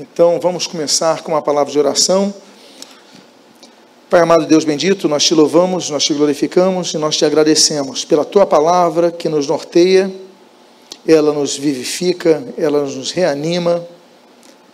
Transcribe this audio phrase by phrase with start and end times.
[0.00, 2.32] Então vamos começar com uma palavra de oração.
[4.08, 8.24] Pai amado Deus bendito, nós te louvamos, nós te glorificamos e nós te agradecemos pela
[8.24, 10.08] tua palavra que nos norteia,
[11.04, 13.84] ela nos vivifica, ela nos reanima,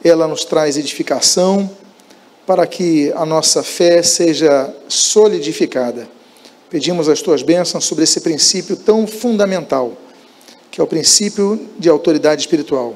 [0.05, 1.71] ela nos traz edificação
[2.47, 6.07] para que a nossa fé seja solidificada.
[6.69, 9.95] Pedimos as tuas bênçãos sobre esse princípio tão fundamental,
[10.71, 12.93] que é o princípio de autoridade espiritual.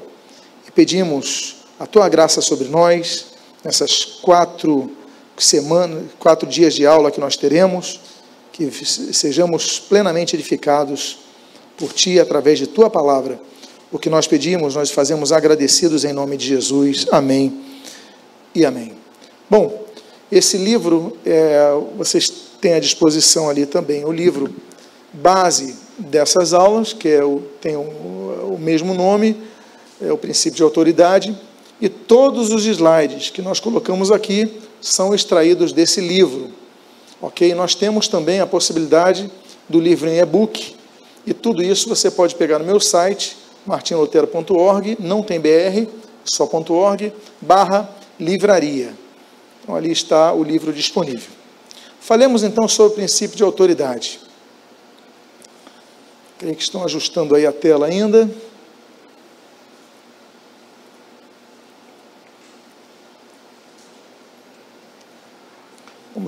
[0.67, 3.27] E pedimos a tua graça sobre nós,
[3.65, 4.91] nessas quatro
[5.37, 8.01] semanas, quatro dias de aula que nós teremos,
[8.53, 11.19] que sejamos plenamente edificados
[11.77, 13.41] por ti através de tua palavra.
[13.93, 17.07] O que nós pedimos, nós fazemos agradecidos em nome de Jesus.
[17.13, 17.65] Amém
[18.55, 18.93] e amém.
[19.49, 19.85] Bom,
[20.31, 22.29] esse livro, é, vocês
[22.61, 24.53] têm à disposição ali também o livro
[25.13, 29.41] base dessas aulas, que é o, tem o, o mesmo nome,
[30.03, 31.37] é o princípio de autoridade,
[31.81, 36.51] e todos os slides que nós colocamos aqui são extraídos desse livro.
[37.21, 37.55] Ok?
[37.55, 39.31] Nós temos também a possibilidade
[39.69, 40.75] do livro em e-book,
[41.27, 43.37] e tudo isso você pode pegar no meu site,
[43.67, 45.87] martinlotero.org, não tem BR,
[46.25, 48.95] só .org, barra livraria.
[49.63, 51.31] Então ali está o livro disponível.
[52.01, 54.21] Falemos então sobre o princípio de autoridade.
[56.39, 58.31] Creio que estão ajustando aí a tela ainda.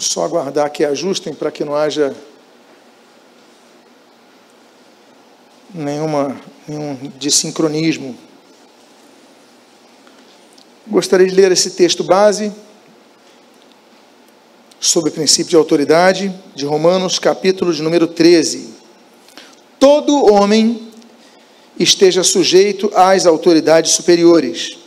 [0.00, 2.16] Vamos só aguardar que ajustem para que não haja
[5.74, 8.16] nenhuma, nenhum desincronismo.
[10.86, 12.50] Gostaria de ler esse texto base
[14.80, 18.72] sobre o princípio de autoridade de Romanos, capítulo de número 13.
[19.78, 20.90] Todo homem
[21.78, 24.78] esteja sujeito às autoridades superiores,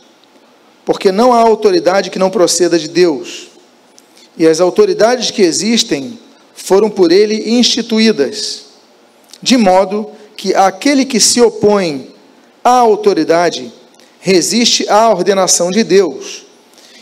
[0.84, 3.53] porque não há autoridade que não proceda de Deus
[4.38, 6.20] e as autoridades que existem
[6.54, 8.66] foram por ele instituídas,
[9.42, 12.14] de modo que aquele que se opõe
[12.64, 13.72] à autoridade
[14.20, 16.46] resiste à ordenação de Deus,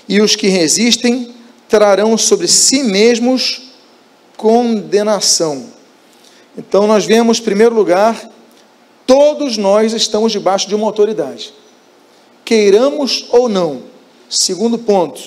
[0.07, 1.33] e os que resistem
[1.69, 3.72] trarão sobre si mesmos
[4.35, 5.67] condenação.
[6.57, 8.29] Então nós vemos, em primeiro lugar,
[9.06, 11.53] todos nós estamos debaixo de uma autoridade,
[12.44, 13.83] queiramos ou não.
[14.29, 15.22] Segundo ponto,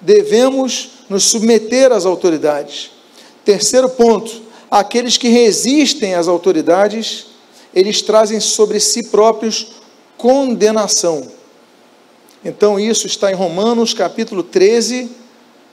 [0.00, 2.90] devemos nos submeter às autoridades.
[3.44, 7.26] Terceiro ponto, aqueles que resistem às autoridades,
[7.74, 9.72] eles trazem sobre si próprios
[10.16, 11.30] condenação.
[12.44, 15.10] Então, isso está em Romanos capítulo 13,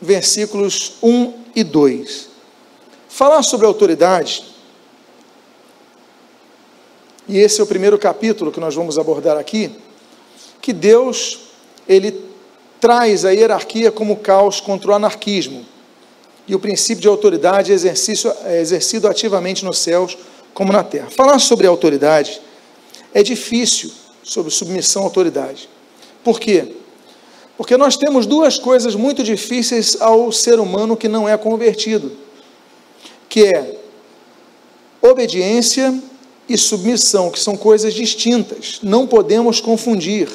[0.02, 2.30] versículos 1 e 2.
[3.10, 4.44] Falar sobre autoridade,
[7.28, 9.72] e esse é o primeiro capítulo que nós vamos abordar aqui,
[10.62, 11.40] que Deus,
[11.88, 12.31] ele
[12.82, 15.64] traz a hierarquia como caos contra o anarquismo.
[16.48, 17.76] E o princípio de autoridade é,
[18.46, 20.18] é exercido ativamente nos céus
[20.54, 21.10] como na terra.
[21.12, 22.42] Falar sobre autoridade
[23.14, 23.92] é difícil,
[24.24, 25.70] sobre submissão à autoridade.
[26.24, 26.76] Por quê?
[27.56, 32.12] Porque nós temos duas coisas muito difíceis ao ser humano que não é convertido,
[33.30, 33.80] que é
[35.02, 35.94] obediência
[36.50, 38.80] e submissão, que são coisas distintas.
[38.82, 40.28] Não podemos confundir.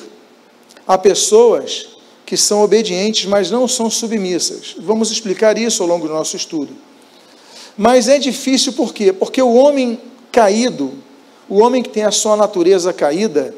[0.86, 1.95] Há pessoas
[2.26, 4.74] que são obedientes, mas não são submissas.
[4.80, 6.74] Vamos explicar isso ao longo do nosso estudo.
[7.78, 9.12] Mas é difícil por quê?
[9.12, 10.00] Porque o homem
[10.32, 10.92] caído,
[11.48, 13.54] o homem que tem a sua natureza caída,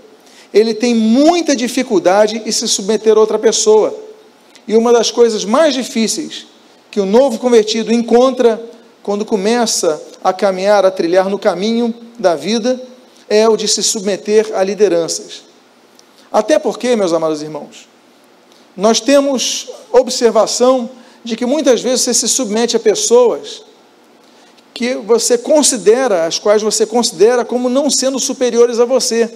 [0.52, 3.98] ele tem muita dificuldade em se submeter a outra pessoa.
[4.66, 6.46] E uma das coisas mais difíceis
[6.90, 8.62] que o novo convertido encontra
[9.02, 12.78] quando começa a caminhar, a trilhar no caminho da vida,
[13.28, 15.44] é o de se submeter a lideranças.
[16.30, 17.88] Até porque, meus amados irmãos,
[18.78, 20.88] nós temos observação
[21.24, 23.62] de que muitas vezes você se submete a pessoas
[24.72, 29.28] que você considera, as quais você considera como não sendo superiores a você.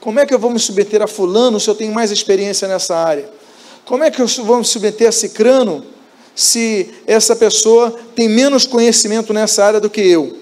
[0.00, 2.96] Como é que eu vou me submeter a fulano se eu tenho mais experiência nessa
[2.96, 3.30] área?
[3.84, 5.86] Como é que eu vou me submeter a cicrano
[6.34, 10.36] se essa pessoa tem menos conhecimento nessa área do que eu?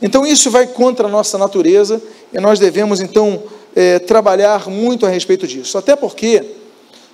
[0.00, 2.00] Então isso vai contra a nossa natureza
[2.32, 3.42] e nós devemos então
[3.76, 5.76] é, trabalhar muito a respeito disso.
[5.76, 6.63] Até porque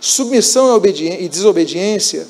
[0.01, 2.27] submissão e desobediência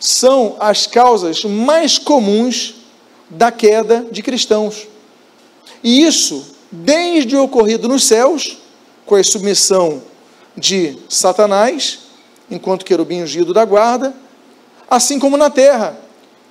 [0.00, 2.74] são as causas mais comuns
[3.28, 4.88] da queda de cristãos.
[5.82, 8.58] E isso, desde o ocorrido nos céus,
[9.06, 10.02] com a submissão
[10.56, 12.00] de Satanás,
[12.50, 14.14] enquanto querubim ungido da guarda,
[14.88, 15.98] assim como na terra,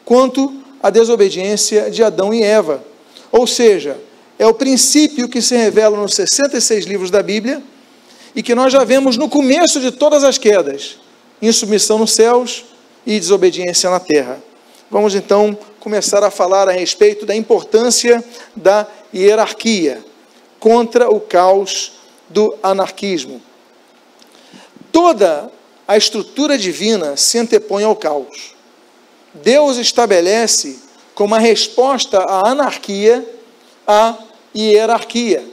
[0.06, 2.84] quanto à desobediência de Adão e Eva.
[3.32, 4.00] Ou seja,
[4.38, 7.64] é o princípio que se revela nos 66 livros da Bíblia
[8.36, 10.98] e que nós já vemos no começo de todas as quedas,
[11.42, 12.66] insubmissão nos céus
[13.06, 14.42] e desobediência na terra.
[14.90, 18.24] Vamos então começar a falar a respeito da importância
[18.56, 20.04] da hierarquia
[20.60, 21.94] contra o caos
[22.30, 23.42] do anarquismo.
[24.92, 25.52] Toda
[25.88, 28.56] a estrutura divina se antepõe ao caos.
[29.34, 30.80] Deus estabelece
[31.14, 33.28] como a resposta à anarquia
[33.86, 34.18] a
[34.56, 35.44] hierarquia.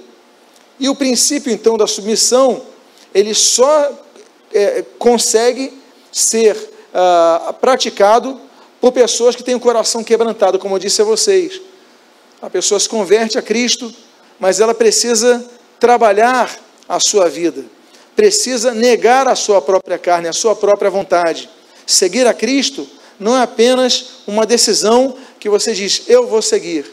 [0.78, 2.62] E o princípio então da submissão,
[3.14, 3.92] ele só
[4.52, 5.80] é, consegue
[6.12, 6.56] ser
[6.92, 8.40] ah, praticado
[8.80, 11.60] por pessoas que têm o coração quebrantado, como eu disse a vocês.
[12.40, 13.92] A pessoa se converte a Cristo,
[14.38, 15.44] mas ela precisa
[15.78, 16.50] trabalhar
[16.88, 17.64] a sua vida,
[18.16, 21.48] precisa negar a sua própria carne, a sua própria vontade.
[21.86, 26.90] Seguir a Cristo não é apenas uma decisão que você diz, eu vou seguir,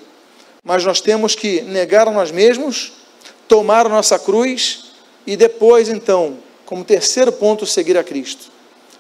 [0.64, 2.94] mas nós temos que negar a nós mesmos,
[3.48, 4.87] tomar a nossa cruz
[5.28, 8.50] e depois, então, como terceiro ponto, seguir a Cristo.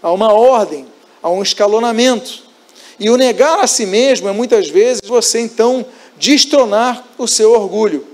[0.03, 0.85] Há uma ordem,
[1.24, 2.44] há um escalonamento.
[3.00, 5.85] E o negar a si mesmo é muitas vezes você então
[6.18, 8.06] destronar o seu orgulho.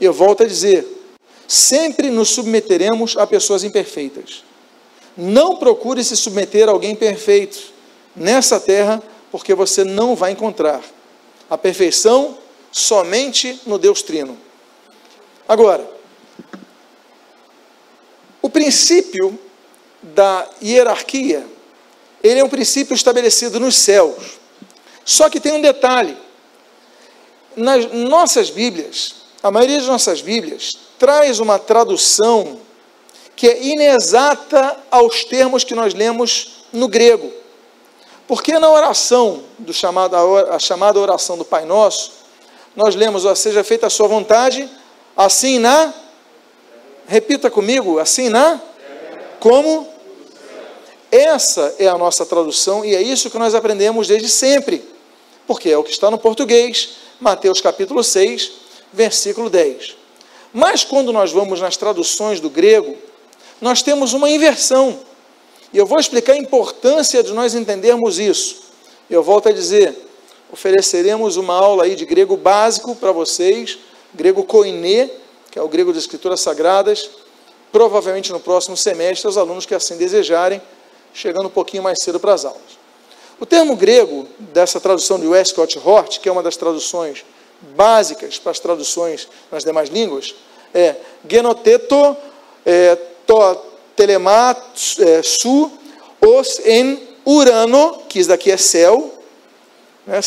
[0.00, 0.86] Eu volto a dizer:
[1.46, 4.42] sempre nos submeteremos a pessoas imperfeitas.
[5.16, 7.72] Não procure se submeter a alguém perfeito
[8.16, 9.00] nessa terra,
[9.30, 10.82] porque você não vai encontrar
[11.48, 12.38] a perfeição
[12.72, 14.36] somente no Deus Trino.
[15.46, 15.86] Agora,
[18.52, 19.38] princípio
[20.02, 21.46] da hierarquia,
[22.22, 24.38] ele é um princípio estabelecido nos céus.
[25.04, 26.16] Só que tem um detalhe.
[27.56, 32.60] Nas nossas Bíblias, a maioria das nossas Bíblias traz uma tradução
[33.34, 37.32] que é inexata aos termos que nós lemos no grego.
[38.26, 42.12] Porque na oração do chamado a chamada oração do Pai Nosso,
[42.74, 44.70] nós lemos, seja feita a sua vontade,
[45.16, 45.92] assim na
[47.12, 48.58] repita comigo, assim na
[49.38, 49.86] como
[51.10, 54.82] essa é a nossa tradução e é isso que nós aprendemos desde sempre,
[55.46, 56.88] porque é o que está no português,
[57.20, 58.52] Mateus capítulo 6,
[58.94, 59.94] versículo 10.
[60.54, 62.96] Mas quando nós vamos nas traduções do grego,
[63.60, 64.98] nós temos uma inversão.
[65.70, 68.62] E eu vou explicar a importância de nós entendermos isso.
[69.10, 69.94] Eu volto a dizer,
[70.50, 73.78] ofereceremos uma aula aí de grego básico para vocês,
[74.14, 75.10] grego koiné,
[75.52, 77.10] que é o grego das escrituras sagradas,
[77.70, 80.60] provavelmente no próximo semestre, os alunos que assim desejarem,
[81.12, 82.80] chegando um pouquinho mais cedo para as aulas.
[83.38, 87.24] O termo grego dessa tradução de Westcott Hort, que é uma das traduções
[87.76, 90.34] básicas para as traduções nas demais línguas,
[90.72, 90.96] é
[91.28, 92.16] genoteto
[92.64, 92.96] é,
[93.26, 93.56] to
[93.94, 94.56] telema
[95.00, 95.70] é, su
[96.20, 99.12] os en urano, que isso daqui é céu,
[100.06, 100.20] né,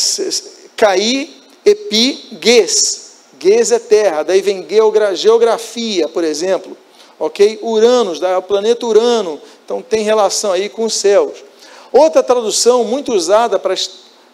[0.76, 1.30] cair
[1.64, 3.05] epi ges,
[3.40, 4.66] ges é terra, daí vem
[5.14, 6.76] geografia, por exemplo,
[7.18, 7.58] ok?
[7.62, 11.44] Uranos, o planeta Urano, então tem relação aí com os céus.
[11.92, 13.90] Outra tradução muito usada para as,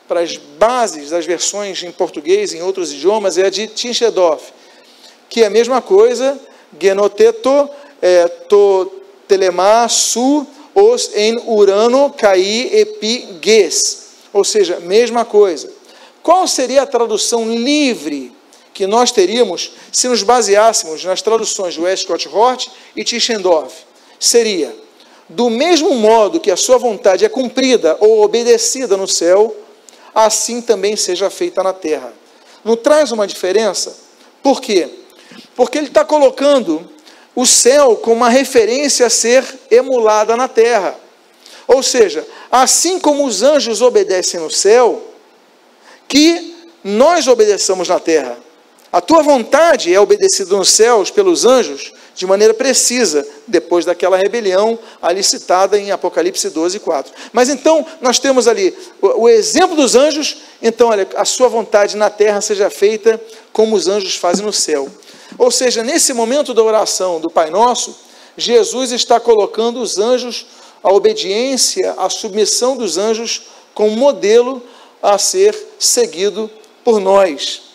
[0.09, 4.53] para as bases das versões em português e em outros idiomas é a de Tinchedorf,
[5.29, 6.39] que é a mesma coisa,
[6.81, 7.69] genoteto,
[8.01, 8.91] é, to
[9.29, 14.03] telemá, su, os em urano, caí, epi, ges.
[14.33, 15.71] Ou seja, mesma coisa.
[16.23, 18.32] Qual seria a tradução livre
[18.73, 23.85] que nós teríamos se nos baseássemos nas traduções de Westcott Hort e Tischendorf?
[24.19, 24.75] Seria
[25.29, 29.55] do mesmo modo que a sua vontade é cumprida ou obedecida no céu,
[30.15, 32.13] assim também seja feita na terra.
[32.65, 33.97] Não traz uma diferença?
[34.43, 34.89] Por quê?
[35.57, 36.89] Porque ele está colocando
[37.35, 40.99] o céu como uma referência a ser emulada na terra.
[41.67, 45.03] Ou seja, assim como os anjos obedecem no céu,
[46.07, 48.37] que nós obedeçamos na terra.
[48.93, 54.79] A tua vontade é obedecida nos céus pelos anjos de maneira precisa, depois daquela rebelião
[55.01, 57.11] ali citada em Apocalipse 12, 4.
[57.33, 61.97] Mas então, nós temos ali o, o exemplo dos anjos, então, olha, a sua vontade
[61.97, 63.19] na terra seja feita
[63.51, 64.87] como os anjos fazem no céu.
[65.39, 67.97] Ou seja, nesse momento da oração do Pai Nosso,
[68.37, 70.47] Jesus está colocando os anjos,
[70.83, 74.63] a obediência, a submissão dos anjos, como modelo
[75.03, 76.51] a ser seguido
[76.85, 77.72] por nós.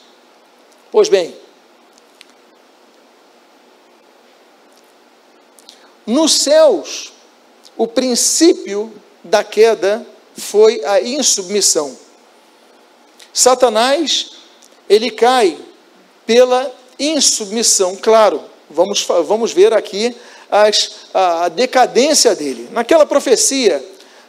[0.91, 1.35] Pois bem,
[6.05, 7.11] nos céus,
[7.75, 11.97] o princípio da queda foi a insubmissão.
[13.33, 14.31] Satanás,
[14.89, 15.57] ele cai
[16.25, 18.41] pela insubmissão, claro.
[18.69, 20.15] Vamos, vamos ver aqui
[20.49, 22.69] as, a, a decadência dele.
[22.71, 23.83] Naquela profecia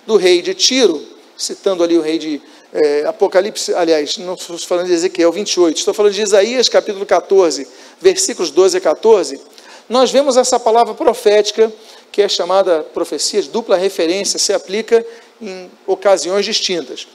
[0.07, 2.43] do rei de Tiro, citando ali o rei de
[2.81, 7.67] é, Apocalipse, aliás, não estou falando de Ezequiel 28, estou falando de Isaías capítulo 14,
[8.01, 9.41] versículos 12 a 14,
[9.89, 11.73] nós vemos essa palavra profética
[12.13, 15.05] que é chamada profecia de dupla referência, se aplica
[15.41, 17.07] em ocasiões distintas.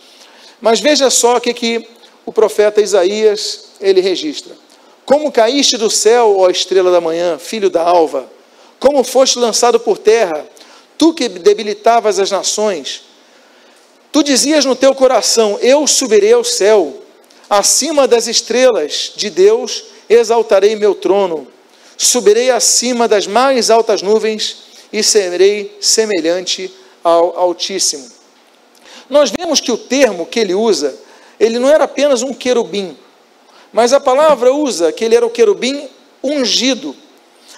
[0.59, 1.87] Mas veja só o que, que
[2.25, 4.55] o profeta Isaías ele registra.
[5.05, 8.29] Como caíste do céu, ó estrela da manhã, filho da alva,
[8.79, 10.45] como foste lançado por terra,
[10.97, 13.03] tu que debilitavas as nações,
[14.13, 17.01] tu dizias no teu coração: Eu subirei ao céu,
[17.49, 21.47] acima das estrelas de Deus exaltarei meu trono,
[21.97, 24.57] subirei acima das mais altas nuvens
[24.93, 26.71] e serei semelhante
[27.03, 28.07] ao Altíssimo.
[29.09, 30.95] Nós vemos que o termo que ele usa,
[31.39, 32.95] ele não era apenas um querubim,
[33.71, 35.89] mas a palavra usa que ele era o querubim
[36.23, 36.95] ungido.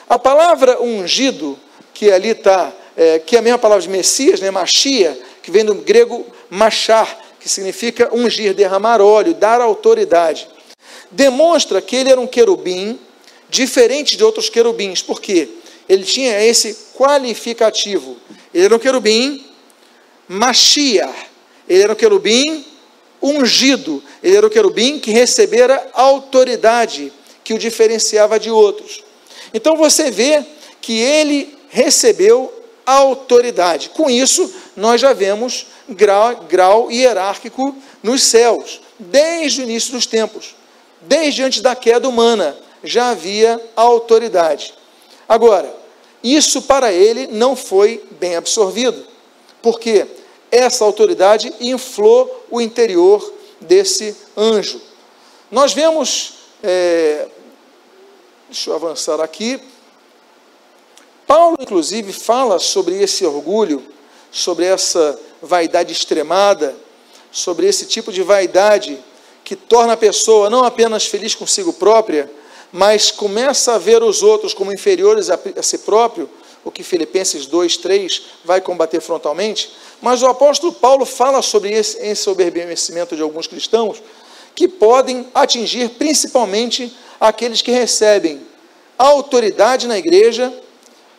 [0.07, 1.59] A palavra ungido,
[1.93, 5.65] que ali está, é, que é a mesma palavra de Messias, né, Machia, que vem
[5.65, 10.47] do grego machar, que significa ungir, derramar óleo, dar autoridade,
[11.11, 12.99] demonstra que ele era um querubim
[13.49, 15.49] diferente de outros querubins, porque
[15.87, 18.17] ele tinha esse qualificativo.
[18.53, 19.45] Ele era um querubim
[20.27, 21.09] machia,
[21.67, 22.65] ele era um querubim
[23.21, 27.11] ungido, ele era o querubim que recebera autoridade,
[27.43, 29.03] que o diferenciava de outros.
[29.53, 30.43] Então você vê
[30.81, 32.51] que ele recebeu
[32.85, 33.89] autoridade.
[33.89, 40.55] Com isso, nós já vemos grau, grau hierárquico nos céus, desde o início dos tempos.
[41.01, 44.73] Desde antes da queda humana, já havia autoridade.
[45.27, 45.71] Agora,
[46.23, 49.05] isso para ele não foi bem absorvido.
[49.61, 50.07] Por quê?
[50.55, 54.81] essa autoridade inflou o interior desse anjo.
[55.51, 57.27] Nós vemos, é,
[58.47, 59.59] deixa eu avançar aqui,
[61.27, 63.83] Paulo, inclusive, fala sobre esse orgulho,
[64.31, 66.75] sobre essa vaidade extremada,
[67.31, 68.97] sobre esse tipo de vaidade
[69.43, 72.31] que torna a pessoa não apenas feliz consigo própria,
[72.71, 76.29] mas começa a ver os outros como inferiores a, a si próprio,
[76.63, 79.71] o que Filipenses 2, 3 vai combater frontalmente,
[80.01, 84.01] mas o apóstolo Paulo fala sobre esse ensoberbecimento de alguns cristãos
[84.55, 88.41] que podem atingir principalmente aqueles que recebem
[88.97, 90.53] autoridade na igreja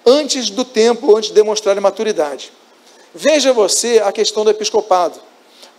[0.05, 2.53] antes do tempo, antes de demonstrarem maturidade.
[3.19, 5.19] Veja você a questão do episcopado.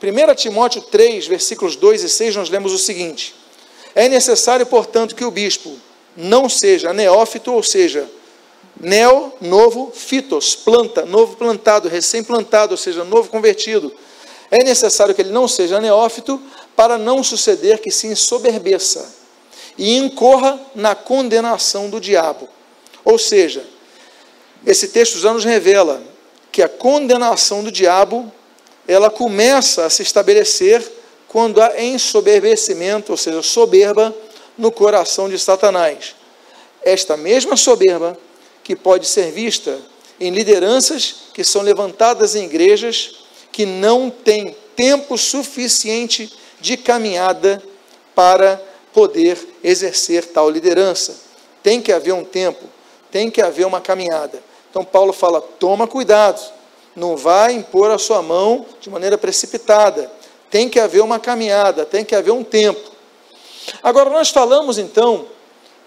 [0.01, 3.35] 1 Timóteo 3, versículos 2 e 6, nós lemos o seguinte:
[3.93, 5.77] É necessário, portanto, que o bispo
[6.15, 8.09] não seja neófito, ou seja,
[8.79, 13.93] Neo, novo, fitos, planta, novo plantado, recém-plantado, ou seja, novo convertido.
[14.49, 16.41] É necessário que ele não seja neófito
[16.75, 19.13] para não suceder que se ensoberbeça
[19.77, 22.49] e incorra na condenação do diabo.
[23.05, 23.63] Ou seja,
[24.65, 26.01] esse texto já nos revela
[26.57, 28.33] que a condenação do diabo
[28.87, 30.83] ela começa a se estabelecer
[31.27, 34.11] quando há ensoberbecimento, ou seja, soberba
[34.57, 36.15] no coração de Satanás.
[36.81, 38.17] Esta mesma soberba
[38.63, 39.79] que pode ser vista
[40.19, 43.17] em lideranças que são levantadas em igrejas
[43.51, 47.61] que não têm tempo suficiente de caminhada
[48.15, 48.59] para
[48.91, 51.15] poder exercer tal liderança.
[51.61, 52.65] Tem que haver um tempo,
[53.11, 54.46] tem que haver uma caminhada.
[54.77, 56.39] Então Paulo fala: toma cuidado,
[56.95, 60.11] não vai impor a sua mão de maneira precipitada.
[60.51, 62.91] Tem que haver uma caminhada, tem que haver um tempo.
[63.81, 65.25] Agora nós falamos então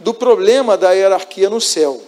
[0.00, 2.02] do problema da hierarquia no céu.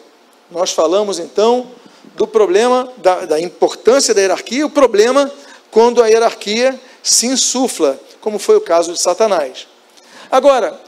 [0.51, 1.69] Nós falamos então
[2.17, 5.31] do problema, da, da importância da hierarquia o problema
[5.71, 9.69] quando a hierarquia se insufla, como foi o caso de Satanás.
[10.29, 10.81] Agora,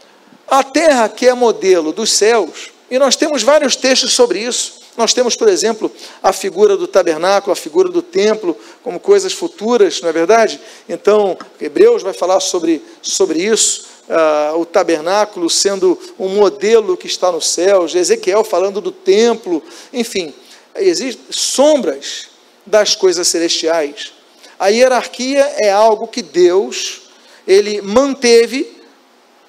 [0.49, 4.84] a terra que é modelo dos céus, e nós temos vários textos sobre isso.
[4.97, 5.91] Nós temos, por exemplo,
[6.23, 10.61] a figura do tabernáculo, a figura do templo, como coisas futuras, não é verdade?
[10.89, 17.33] Então, Hebreus vai falar sobre, sobre isso uh, o tabernáculo sendo um modelo que está
[17.33, 20.33] nos céus, Ezequiel falando do templo, enfim,
[20.77, 22.29] existem sombras
[22.65, 24.13] das coisas celestiais.
[24.59, 27.03] A hierarquia é algo que Deus
[27.47, 28.81] ele manteve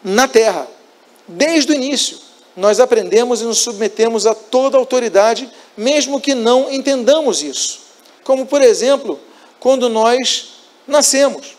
[0.04, 0.68] na terra
[1.28, 2.25] desde o início.
[2.56, 7.80] Nós aprendemos e nos submetemos a toda autoridade, mesmo que não entendamos isso.
[8.24, 9.20] Como por exemplo,
[9.60, 10.54] quando nós
[10.88, 11.58] nascemos,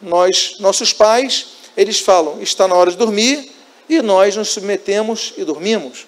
[0.00, 1.46] nós, nossos pais
[1.76, 3.52] eles falam: está na hora de dormir,
[3.88, 6.06] e nós nos submetemos e dormimos.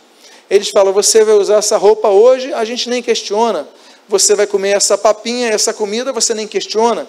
[0.51, 3.69] Eles falam: você vai usar essa roupa hoje, a gente nem questiona.
[4.09, 7.07] Você vai comer essa papinha, essa comida, você nem questiona.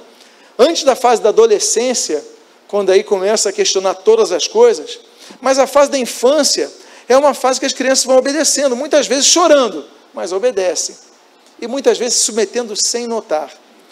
[0.58, 2.24] Antes da fase da adolescência,
[2.68, 5.00] quando aí começa a questionar todas as coisas,
[5.42, 6.72] mas a fase da infância
[7.08, 10.96] é uma fase que as crianças vão obedecendo, muitas vezes chorando, mas obedecem.
[11.62, 13.52] E muitas vezes se submetendo sem notar.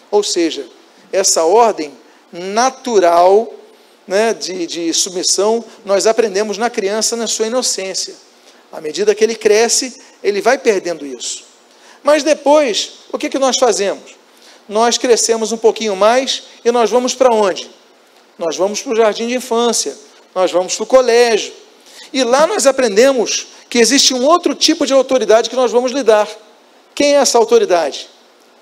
[0.10, 0.66] Ou seja,
[1.12, 1.94] essa ordem
[2.32, 3.54] natural
[4.08, 8.16] né, de, de submissão, nós aprendemos na criança na sua inocência.
[8.72, 11.46] À medida que ele cresce, ele vai perdendo isso.
[12.02, 14.16] Mas depois, o que, que nós fazemos?
[14.68, 17.70] Nós crescemos um pouquinho mais e nós vamos para onde?
[18.38, 19.96] Nós vamos para o jardim de infância,
[20.34, 21.54] nós vamos para o colégio.
[22.14, 26.30] E lá nós aprendemos que existe um outro tipo de autoridade que nós vamos lidar.
[26.94, 28.08] Quem é essa autoridade?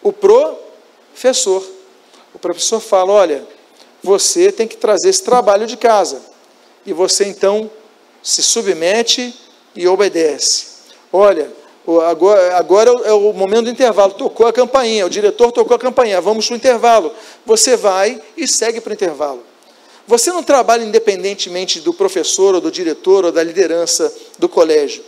[0.01, 1.61] O professor.
[2.33, 3.45] O professor fala: olha,
[4.01, 6.21] você tem que trazer esse trabalho de casa.
[6.85, 7.69] E você então
[8.23, 9.35] se submete
[9.75, 10.67] e obedece.
[11.11, 11.51] Olha,
[12.09, 14.13] agora, agora é o momento do intervalo.
[14.13, 16.21] Tocou a campainha, o diretor tocou a campainha.
[16.21, 17.13] Vamos para o intervalo.
[17.45, 19.50] Você vai e segue para o intervalo.
[20.11, 25.01] Você não trabalha independentemente do professor, ou do diretor, ou da liderança do colégio.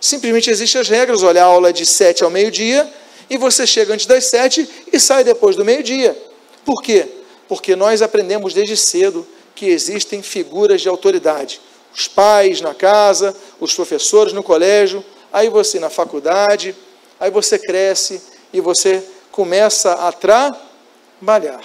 [0.00, 1.22] Simplesmente existem as regras.
[1.22, 2.92] Olha, a aula é de sete ao meio-dia,
[3.30, 6.20] e você chega antes das sete e sai depois do meio-dia.
[6.64, 7.06] Por quê?
[7.46, 9.24] Porque nós aprendemos desde cedo
[9.54, 11.60] que existem figuras de autoridade.
[11.96, 16.74] Os pais na casa, os professores no colégio, aí você na faculdade,
[17.20, 18.20] aí você cresce
[18.52, 21.62] e você começa a trabalhar.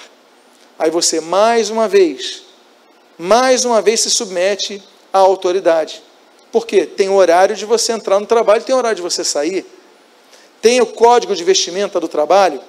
[0.78, 2.52] Aí você mais uma vez,
[3.17, 6.01] mais uma vez se submete à autoridade.
[6.51, 6.86] Por quê?
[6.86, 9.65] Tem horário de você entrar no trabalho, tem horário de você sair.
[10.62, 12.62] Tem o código de vestimenta do trabalho.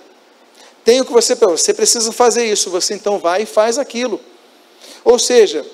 [0.85, 4.21] Tem o que você, você precisa fazer isso, você então vai e faz aquilo.
[5.05, 5.65] Ou seja,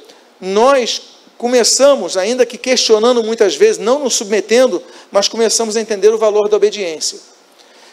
[0.41, 1.03] nós
[1.37, 6.49] começamos, ainda que questionando muitas vezes, não nos submetendo, mas começamos a entender o valor
[6.49, 7.19] da obediência.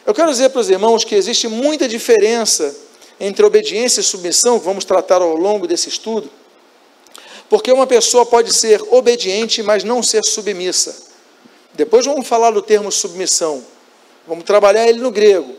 [0.05, 2.75] Eu quero dizer para os irmãos que existe muita diferença
[3.19, 6.29] entre obediência e submissão, vamos tratar ao longo desse estudo,
[7.49, 10.95] porque uma pessoa pode ser obediente, mas não ser submissa.
[11.73, 13.63] Depois vamos falar do termo submissão,
[14.27, 15.55] vamos trabalhar ele no grego.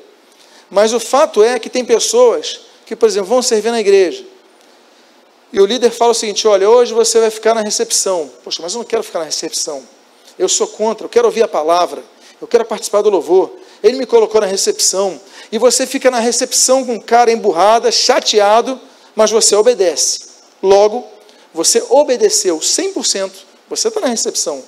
[0.71, 4.25] Mas o fato é que tem pessoas que, por exemplo, vão servir na igreja,
[5.53, 8.31] e o líder fala o seguinte: olha, hoje você vai ficar na recepção.
[8.45, 9.83] Poxa, mas eu não quero ficar na recepção.
[10.39, 12.03] Eu sou contra, eu quero ouvir a palavra,
[12.41, 13.51] eu quero participar do louvor.
[13.83, 15.21] Ele me colocou na recepção.
[15.51, 18.79] E você fica na recepção com cara emburrada, chateado,
[19.17, 20.21] mas você obedece.
[20.63, 21.07] Logo,
[21.59, 23.33] você obedeceu 100%.
[23.69, 24.63] Você está na recepção.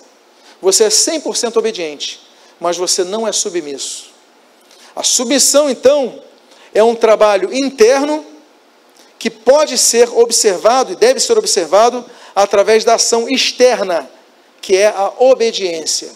[0.60, 2.20] Você é 100% obediente,
[2.58, 4.10] mas você não é submisso.
[4.96, 6.20] A submissão, então,
[6.74, 8.26] é um trabalho interno
[9.20, 14.10] que pode ser observado e deve ser observado através da ação externa,
[14.60, 16.10] que é a obediência.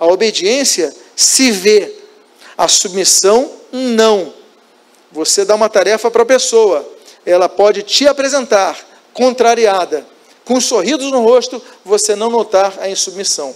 [0.00, 1.94] A obediência se vê,
[2.56, 4.32] a submissão não.
[5.12, 6.82] Você dá uma tarefa para a pessoa,
[7.26, 8.78] ela pode te apresentar
[9.12, 10.13] contrariada,
[10.44, 13.54] com sorrisos no rosto, você não notar a insubmissão.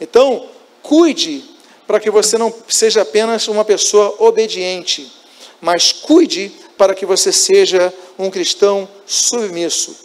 [0.00, 0.46] Então,
[0.82, 1.44] cuide
[1.86, 5.12] para que você não seja apenas uma pessoa obediente,
[5.60, 9.96] mas cuide para que você seja um cristão submisso.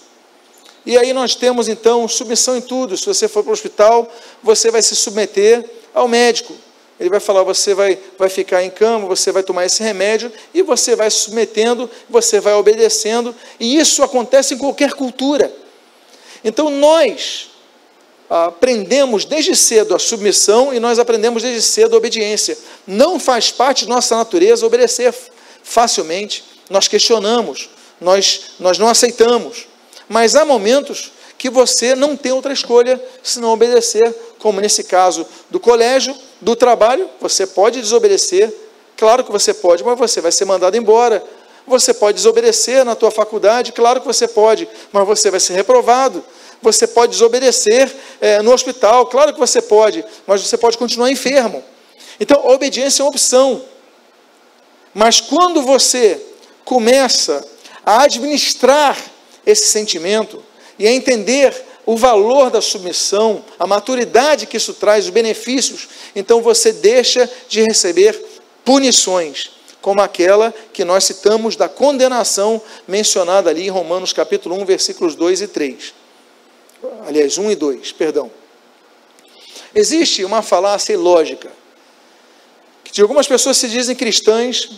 [0.85, 2.95] E aí nós temos então submissão em tudo.
[2.95, 4.09] Se você for para o hospital,
[4.41, 6.53] você vai se submeter ao médico.
[6.99, 10.61] Ele vai falar, você vai, vai ficar em cama, você vai tomar esse remédio, e
[10.61, 15.53] você vai se submetendo, você vai obedecendo, e isso acontece em qualquer cultura.
[16.43, 17.49] Então nós
[18.29, 22.57] aprendemos desde cedo a submissão e nós aprendemos desde cedo a obediência.
[22.85, 25.13] Não faz parte de nossa natureza obedecer
[25.63, 27.69] facilmente, nós questionamos,
[27.99, 29.67] nós, nós não aceitamos.
[30.09, 35.59] Mas há momentos que você não tem outra escolha senão obedecer, como nesse caso do
[35.59, 38.53] colégio, do trabalho, você pode desobedecer,
[38.95, 41.23] claro que você pode, mas você vai ser mandado embora.
[41.67, 46.23] Você pode desobedecer na tua faculdade, claro que você pode, mas você vai ser reprovado.
[46.61, 51.63] Você pode desobedecer é, no hospital, claro que você pode, mas você pode continuar enfermo.
[52.19, 53.61] Então, a obediência é uma opção.
[54.93, 56.19] Mas quando você
[56.63, 57.45] começa
[57.85, 58.97] a administrar
[59.45, 60.43] esse sentimento
[60.79, 61.53] e a entender
[61.85, 67.61] o valor da submissão, a maturidade que isso traz, os benefícios, então você deixa de
[67.61, 68.19] receber
[68.65, 75.15] punições, como aquela que nós citamos da condenação mencionada ali em Romanos capítulo 1, versículos
[75.15, 75.93] 2 e 3.
[77.07, 78.31] Aliás, 1 e 2, perdão.
[79.73, 81.51] Existe uma falácia ilógica,
[82.83, 84.69] que de algumas pessoas se dizem cristãs,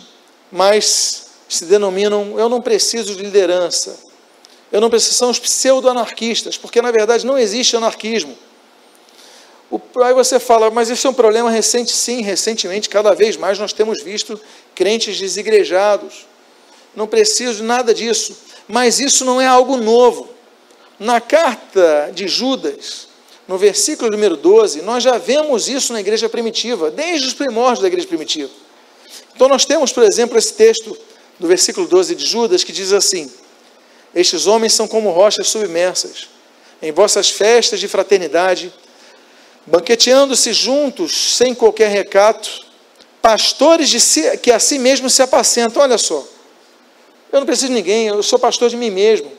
[0.50, 3.98] mas se denominam eu não preciso de liderança.
[4.70, 8.36] Eu não preciso, são os pseudo-anarquistas, porque na verdade não existe anarquismo.
[9.70, 11.92] O, aí você fala, mas isso é um problema recente?
[11.92, 14.40] Sim, recentemente, cada vez mais nós temos visto
[14.74, 16.26] crentes desigrejados.
[16.94, 18.36] Não preciso de nada disso.
[18.66, 20.28] Mas isso não é algo novo.
[20.98, 23.08] Na carta de Judas,
[23.46, 27.88] no versículo número 12, nós já vemos isso na igreja primitiva, desde os primórdios da
[27.88, 28.50] igreja primitiva.
[29.34, 30.96] Então nós temos, por exemplo, esse texto
[31.38, 33.30] do versículo 12 de Judas, que diz assim:
[34.14, 36.28] Estes homens são como rochas submersas,
[36.82, 38.72] em vossas festas de fraternidade,
[39.66, 42.66] banqueteando-se juntos sem qualquer recato,
[43.20, 45.82] pastores si, que a si mesmos se apacentam.
[45.82, 46.26] Olha só,
[47.32, 49.30] eu não preciso de ninguém, eu sou pastor de mim mesmo.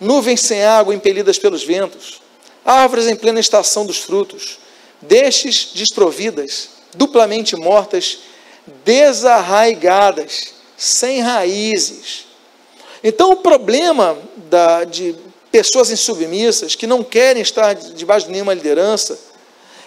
[0.00, 2.20] Nuvens sem água impelidas pelos ventos,
[2.64, 4.58] árvores em plena estação dos frutos,
[5.00, 8.18] destes desprovidas, duplamente mortas,
[8.84, 12.26] desarraigadas, sem raízes.
[13.02, 15.14] Então, o problema da, de
[15.52, 19.18] pessoas insubmissas que não querem estar debaixo de nenhuma liderança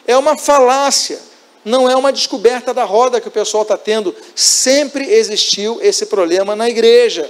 [0.07, 1.19] é uma falácia,
[1.65, 4.15] não é uma descoberta da roda que o pessoal está tendo.
[4.35, 7.29] Sempre existiu esse problema na igreja.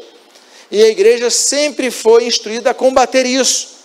[0.70, 3.76] E a igreja sempre foi instruída a combater isso.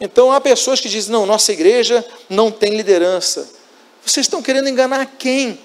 [0.00, 3.50] Então há pessoas que dizem: não, nossa igreja não tem liderança.
[4.02, 5.60] Vocês estão querendo enganar quem?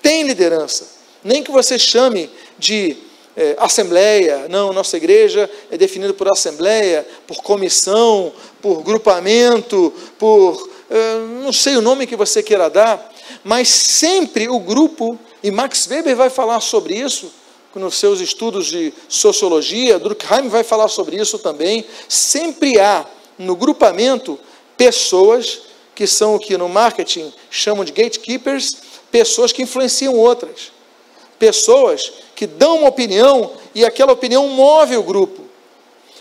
[0.00, 0.86] Tem liderança.
[1.24, 2.96] Nem que você chame de
[3.36, 4.46] é, assembleia.
[4.48, 10.70] Não, nossa igreja é definida por assembleia, por comissão, por grupamento, por.
[10.88, 15.86] É, não sei o nome que você queira dar, mas sempre o grupo, e Max
[15.88, 17.30] Weber vai falar sobre isso
[17.78, 21.84] nos seus estudos de sociologia, Durkheim vai falar sobre isso também.
[22.08, 23.04] Sempre há
[23.38, 24.38] no grupamento
[24.76, 25.60] pessoas
[25.94, 28.76] que são o que no marketing chamam de gatekeepers,
[29.10, 30.72] pessoas que influenciam outras.
[31.38, 35.42] Pessoas que dão uma opinião e aquela opinião move o grupo.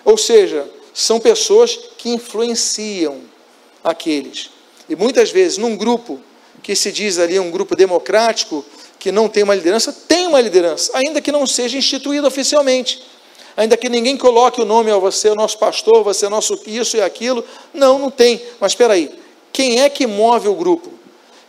[0.03, 3.21] Ou seja, são pessoas que influenciam
[3.83, 4.49] aqueles.
[4.89, 6.19] E muitas vezes, num grupo
[6.61, 8.65] que se diz ali um grupo democrático,
[8.99, 13.01] que não tem uma liderança, tem uma liderança, ainda que não seja instituída oficialmente
[13.55, 16.97] ainda que ninguém coloque o nome a você, o nosso pastor, você é nosso isso
[16.97, 17.43] e aquilo.
[17.73, 18.41] Não, não tem.
[18.59, 19.11] Mas espera aí,
[19.51, 20.91] quem é que move o grupo?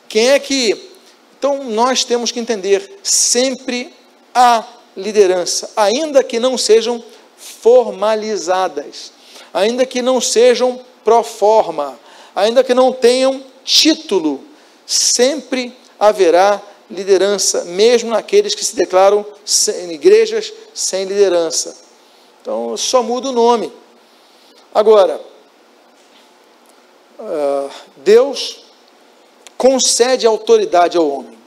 [0.09, 0.96] Quem é que.
[1.39, 3.93] Então nós temos que entender sempre
[4.35, 4.65] a
[4.97, 7.03] liderança, ainda que não sejam
[7.37, 9.13] formalizadas,
[9.53, 11.99] ainda que não sejam pro forma,
[12.35, 14.43] ainda que não tenham título,
[14.87, 19.25] sempre haverá liderança, mesmo naqueles que se declaram
[19.83, 21.77] em igrejas sem liderança.
[22.41, 23.73] Então só muda o nome.
[24.73, 25.21] Agora,
[27.19, 28.66] uh, Deus
[29.57, 31.39] concede autoridade ao homem.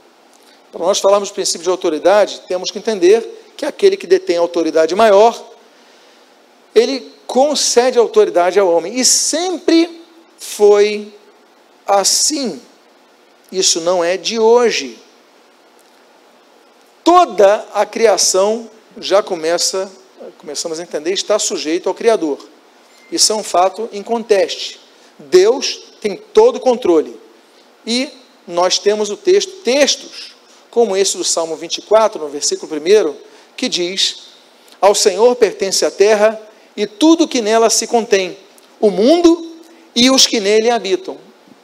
[0.71, 4.95] Para nós falarmos do princípio de autoridade, temos que entender que aquele que detém autoridade
[4.95, 5.39] maior,
[6.73, 8.99] ele concede autoridade ao homem.
[8.99, 10.03] E sempre
[10.37, 11.13] foi
[11.85, 12.61] assim.
[13.51, 14.99] Isso não é de hoje.
[17.03, 18.69] Toda a criação
[18.99, 19.91] já começa
[20.37, 22.37] começamos a entender, está sujeito ao Criador.
[23.11, 24.79] Isso é um fato inconteste.
[25.17, 27.18] Deus tem todo o controle.
[27.89, 28.07] E
[28.45, 30.35] nós temos o texto, textos,
[30.69, 33.15] como esse do Salmo 24, no versículo 1,
[33.57, 34.27] que diz:
[34.79, 36.39] Ao Senhor pertence a terra
[36.77, 38.37] e tudo que nela se contém,
[38.79, 39.55] o mundo
[39.95, 41.17] e os que nele habitam.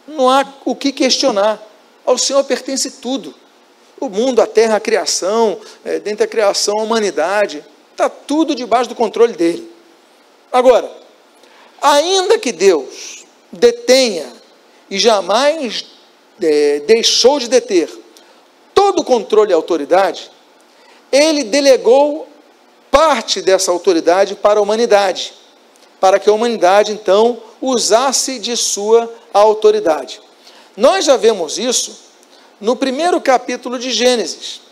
[0.07, 1.61] Não há o que questionar.
[2.03, 3.31] Ao Senhor pertence tudo.
[3.99, 7.63] O mundo, a terra, a criação, é, dentro da criação, a humanidade.
[7.91, 9.71] Está tudo debaixo do controle dele.
[10.51, 10.91] Agora,
[11.79, 14.33] ainda que Deus detenha
[14.89, 15.94] e jamais
[16.41, 17.89] é, deixou de deter
[18.73, 20.29] todo o controle e autoridade,
[21.11, 22.27] ele delegou
[22.91, 25.33] parte dessa autoridade para a humanidade,
[25.99, 30.21] para que a humanidade então usasse de sua autoridade.
[30.75, 31.97] Nós já vemos isso
[32.59, 34.65] no primeiro capítulo de Gênesis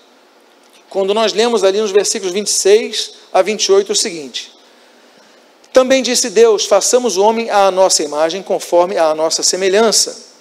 [0.94, 4.52] quando nós lemos ali nos versículos 26 a 28 o seguinte:
[5.74, 10.33] Também disse Deus: façamos o homem à nossa imagem, conforme à nossa semelhança.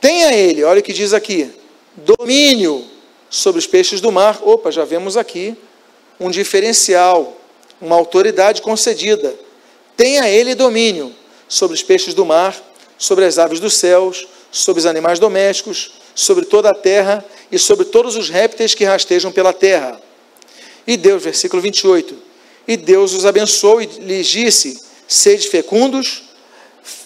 [0.00, 1.50] Tenha ele, olha o que diz aqui,
[1.96, 2.84] domínio
[3.30, 4.38] sobre os peixes do mar.
[4.42, 5.56] Opa, já vemos aqui
[6.18, 7.36] um diferencial,
[7.80, 9.34] uma autoridade concedida.
[9.96, 11.14] Tenha ele domínio
[11.48, 12.54] sobre os peixes do mar,
[12.98, 17.84] sobre as aves dos céus, sobre os animais domésticos, sobre toda a terra e sobre
[17.86, 20.00] todos os répteis que rastejam pela terra.
[20.86, 22.16] E Deus, versículo 28,
[22.66, 26.24] e Deus os abençoou e lhes disse: Sede fecundos,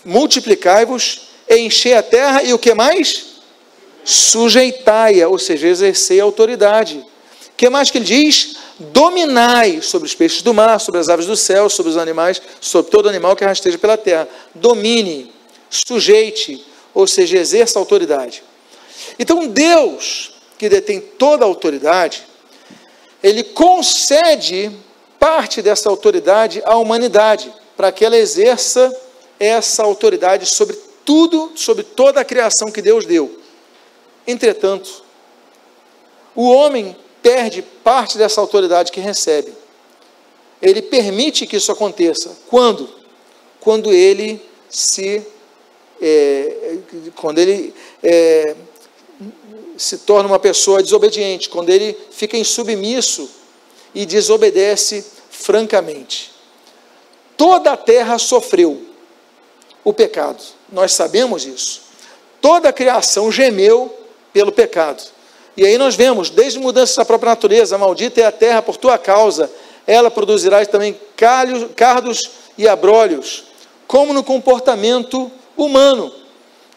[0.05, 3.27] multiplicai-vos, enchei a terra e o que mais?
[4.05, 6.99] Sujeitai-a, ou seja, exercei a autoridade.
[6.99, 8.57] O que mais que ele diz?
[8.79, 12.91] Dominai sobre os peixes do mar, sobre as aves do céu, sobre os animais, sobre
[12.91, 14.29] todo animal que rasteja pela terra.
[14.55, 15.33] Domine,
[15.69, 18.43] sujeite, ou seja, exerça a autoridade.
[19.19, 22.23] Então Deus, que detém toda a autoridade,
[23.23, 24.71] ele concede
[25.19, 28.95] parte dessa autoridade à humanidade, para que ela exerça
[29.39, 30.79] essa autoridade sobre
[31.11, 33.37] tudo, sobre toda a criação que Deus deu.
[34.25, 35.03] Entretanto,
[36.37, 39.53] o homem perde parte dessa autoridade que recebe.
[40.63, 42.39] Ele permite que isso aconteça.
[42.49, 42.89] Quando?
[43.59, 45.21] Quando ele se.
[46.01, 46.79] É,
[47.17, 48.55] quando ele é,
[49.77, 53.29] se torna uma pessoa desobediente, quando ele fica insubmisso
[53.93, 56.31] e desobedece francamente.
[57.37, 58.90] Toda a terra sofreu
[59.85, 61.83] o pecado, nós sabemos isso.
[62.41, 63.95] Toda a criação gemeu
[64.33, 65.03] pelo pecado.
[65.57, 68.97] E aí nós vemos, desde mudanças da própria natureza, maldita é a terra por tua
[68.97, 69.51] causa,
[69.87, 73.45] ela produzirá também calhos, cardos e abrolhos,
[73.87, 76.13] como no comportamento humano,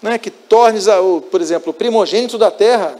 [0.01, 0.97] né, que tornes, a,
[1.29, 2.99] por exemplo, o primogênito da terra,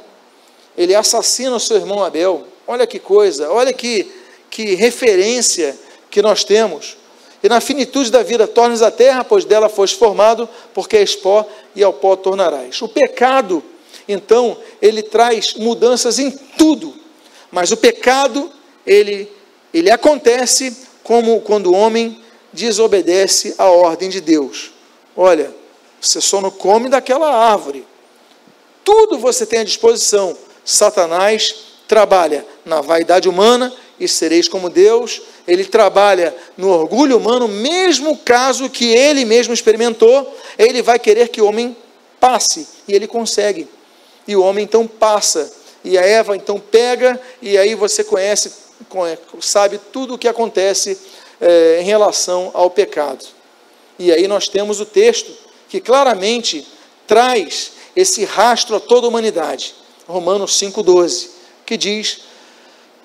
[0.77, 2.45] ele assassina o seu irmão Abel.
[2.65, 4.09] Olha que coisa, olha que,
[4.49, 5.77] que referência
[6.09, 6.95] que nós temos.
[7.43, 11.45] E na finitude da vida tornes a terra, pois dela foste formado, porque és pó
[11.75, 12.81] e ao pó tornarás.
[12.81, 13.61] O pecado,
[14.07, 16.93] então, ele traz mudanças em tudo.
[17.51, 18.49] Mas o pecado,
[18.87, 19.29] ele,
[19.73, 22.17] ele acontece como quando o homem
[22.53, 24.71] desobedece à ordem de Deus.
[25.15, 25.53] Olha,
[25.99, 27.85] você só não come daquela árvore.
[28.85, 30.37] Tudo você tem à disposição.
[30.63, 31.55] Satanás
[31.89, 35.21] trabalha na vaidade humana e sereis como Deus.
[35.47, 41.41] Ele trabalha no orgulho humano, mesmo caso que ele mesmo experimentou, ele vai querer que
[41.41, 41.75] o homem
[42.19, 43.67] passe, e ele consegue.
[44.27, 45.51] E o homem então passa,
[45.83, 48.51] e a Eva então pega, e aí você conhece,
[49.41, 50.97] sabe tudo o que acontece
[51.41, 53.25] é, em relação ao pecado.
[53.99, 55.31] E aí nós temos o texto
[55.69, 56.65] que claramente
[57.05, 59.75] traz esse rastro a toda a humanidade.
[60.07, 61.27] Romanos 5,12,
[61.65, 62.21] que diz: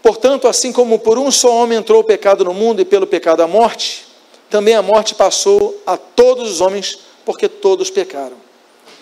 [0.08, 3.42] Portanto, assim como por um só homem entrou o pecado no mundo e pelo pecado
[3.42, 4.06] a morte,
[4.48, 8.38] também a morte passou a todos os homens, porque todos pecaram.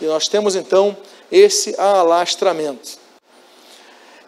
[0.03, 0.97] E nós temos então
[1.31, 2.99] esse alastramento.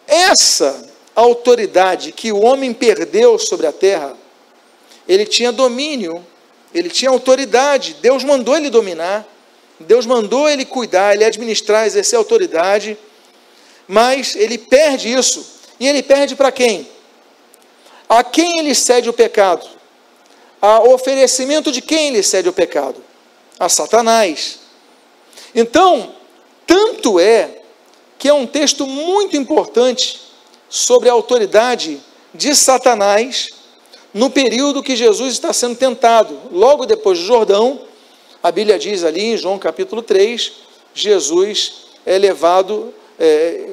[0.07, 4.15] Essa autoridade que o homem perdeu sobre a terra,
[5.05, 6.25] ele tinha domínio
[6.73, 9.27] ele tinha autoridade, Deus mandou ele dominar,
[9.81, 12.97] Deus mandou ele cuidar, ele administrar, exercer autoridade,
[13.85, 15.58] mas ele perde isso.
[15.79, 16.87] E ele perde para quem?
[18.07, 19.65] A quem ele cede o pecado?
[20.61, 23.03] A oferecimento de quem ele cede o pecado?
[23.59, 24.59] A Satanás.
[25.55, 26.13] Então,
[26.65, 27.59] tanto é
[28.17, 30.19] que é um texto muito importante
[30.67, 32.01] sobre a autoridade
[32.33, 33.49] de Satanás
[34.13, 36.37] no período que Jesus está sendo tentado.
[36.51, 37.81] Logo depois do Jordão,
[38.41, 40.51] a Bíblia diz ali em João capítulo 3,
[40.93, 41.73] Jesus
[42.05, 43.69] é levado, é,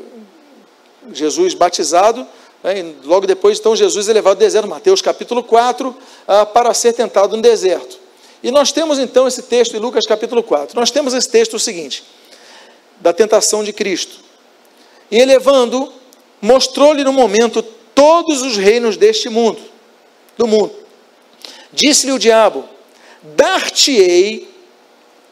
[1.12, 2.26] Jesus batizado,
[2.62, 6.92] né, logo depois, então, Jesus é levado ao deserto, Mateus capítulo 4, ah, para ser
[6.92, 7.98] tentado no deserto.
[8.42, 10.78] E nós temos então esse texto em Lucas capítulo 4.
[10.78, 12.04] Nós temos esse texto o seguinte,
[13.00, 14.20] da tentação de Cristo.
[15.10, 15.92] E elevando,
[16.40, 17.62] mostrou-lhe no momento
[17.94, 19.60] todos os reinos deste mundo
[20.36, 20.74] do mundo.
[21.72, 22.64] Disse-lhe o diabo:
[23.22, 24.48] Dar-te-ei.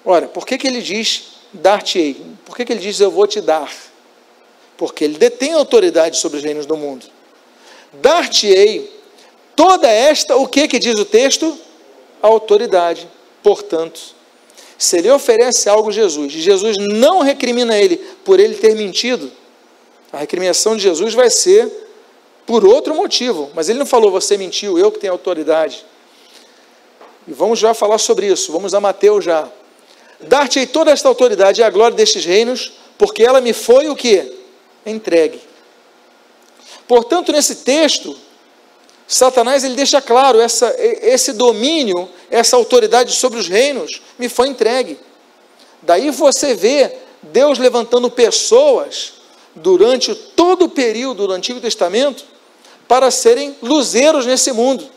[0.04, 2.20] Ora, por que, que ele diz dar-te-ei?
[2.44, 3.70] Por que, que ele diz eu vou te dar?
[4.76, 7.06] Porque ele detém autoridade sobre os reinos do mundo.
[7.92, 8.90] Dar-te-ei
[9.54, 11.58] toda esta, o que que diz o texto?
[12.26, 13.08] autoridade.
[13.42, 14.00] Portanto,
[14.78, 19.30] se ele oferece algo a Jesus, e Jesus não recrimina ele por ele ter mentido,
[20.12, 21.70] a recriminação de Jesus vai ser
[22.46, 25.84] por outro motivo, mas ele não falou você mentiu, eu que tenho autoridade.
[27.26, 29.48] E vamos já falar sobre isso, vamos a Mateus já.
[30.20, 34.43] Dar-te-ei toda esta autoridade e a glória destes reinos, porque ela me foi o que?
[34.86, 35.40] Entregue.
[36.86, 38.16] Portanto, nesse texto,
[39.06, 44.98] Satanás ele deixa claro essa, esse domínio, essa autoridade sobre os reinos me foi entregue.
[45.82, 49.14] Daí você vê Deus levantando pessoas
[49.54, 52.24] durante todo o período do Antigo Testamento
[52.88, 54.88] para serem luzeiros nesse mundo.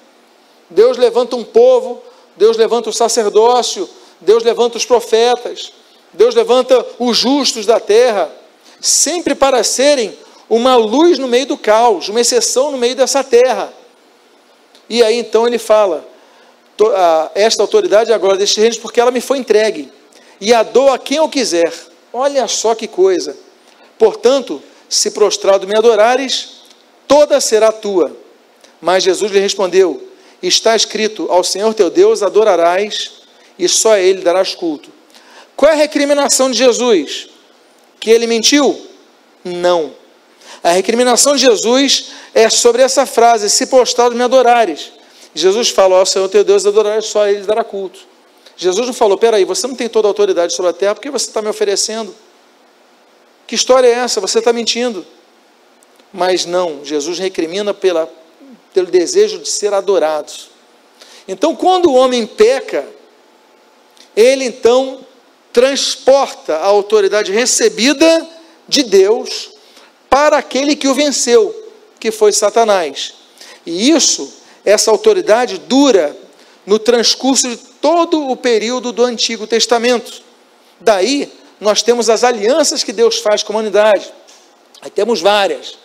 [0.69, 2.01] Deus levanta um povo,
[2.35, 5.71] Deus levanta o sacerdócio, Deus levanta os profetas,
[6.13, 8.31] Deus levanta os justos da terra,
[8.79, 10.17] sempre para serem
[10.49, 13.73] uma luz no meio do caos, uma exceção no meio dessa terra.
[14.89, 16.07] E aí então ele fala:
[17.35, 19.91] esta autoridade agora destes reinos, porque ela me foi entregue,
[20.39, 21.73] e a dou a quem eu quiser.
[22.13, 23.35] Olha só que coisa.
[23.97, 26.61] Portanto, se prostrado me adorares,
[27.07, 28.15] toda será tua.
[28.79, 30.07] Mas Jesus lhe respondeu:
[30.41, 33.11] Está escrito: Ao Senhor teu Deus adorarás
[33.57, 34.89] e só a Ele darás culto.
[35.55, 37.29] Qual é a recriminação de Jesus?
[37.99, 38.79] Que ele mentiu?
[39.43, 39.93] Não.
[40.63, 44.91] A recriminação de Jesus é sobre essa frase: Se postrado me adorares.
[45.33, 47.99] Jesus falou: Ao Senhor teu Deus adorarás, só a Ele dará culto.
[48.55, 51.11] Jesus não falou: Peraí, você não tem toda a autoridade sobre a terra, por que
[51.11, 52.13] você está me oferecendo?
[53.45, 54.19] Que história é essa?
[54.19, 55.05] Você está mentindo.
[56.11, 58.11] Mas não, Jesus recrimina pela,
[58.73, 60.31] pelo desejo de ser adorado.
[61.27, 62.87] Então, quando o homem peca,
[64.15, 65.05] ele então
[65.57, 68.29] transporta a autoridade recebida
[68.67, 69.49] de Deus
[70.07, 73.15] para aquele que o venceu, que foi Satanás.
[73.65, 74.31] E isso,
[74.63, 76.15] essa autoridade dura
[76.63, 80.21] no transcurso de todo o período do Antigo Testamento.
[80.79, 84.13] Daí, nós temos as alianças que Deus faz com a humanidade.
[84.79, 85.75] Aí temos várias.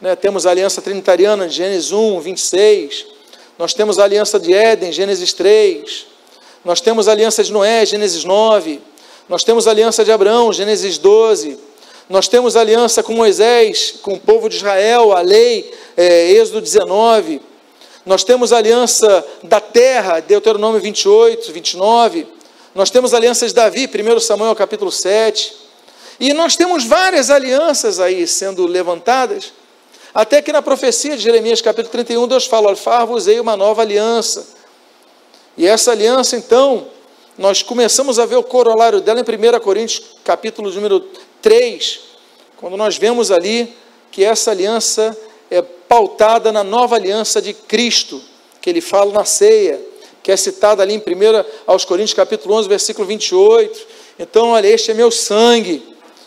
[0.00, 0.14] Né?
[0.14, 3.06] Temos a aliança trinitariana Gênesis 1, 26.
[3.58, 6.06] Nós temos a aliança de Éden, Gênesis 3.
[6.64, 8.80] Nós temos a aliança de Noé, Gênesis 9.
[9.28, 11.58] Nós temos a aliança de Abraão, Gênesis 12.
[12.08, 16.60] Nós temos a aliança com Moisés, com o povo de Israel, a lei, é, Êxodo
[16.60, 17.40] 19.
[18.04, 22.24] Nós temos a aliança da terra, Deuteronômio 28, 29.
[22.72, 25.52] Nós temos a aliança de Davi, 1 Samuel capítulo 7.
[26.20, 29.52] E nós temos várias alianças aí sendo levantadas,
[30.14, 34.46] até que na profecia de Jeremias capítulo 31, Deus fala: Far-vos-ei uma nova aliança.
[35.56, 36.86] E essa aliança, então,
[37.38, 41.00] nós começamos a ver o corolário dela em 1 Coríntios capítulo número
[41.42, 42.00] 3,
[42.56, 43.74] quando nós vemos ali
[44.10, 45.16] que essa aliança
[45.50, 48.22] é pautada na nova aliança de Cristo,
[48.60, 49.80] que ele fala na ceia,
[50.22, 51.02] que é citada ali em 1
[51.66, 53.86] aos Coríntios capítulo 11, versículo 28.
[54.18, 55.82] Então, olha, este é meu sangue,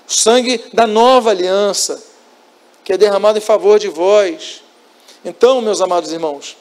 [0.07, 2.01] o sangue da nova aliança,
[2.83, 4.61] que é derramado em favor de vós.
[5.25, 6.55] Então, meus amados irmãos,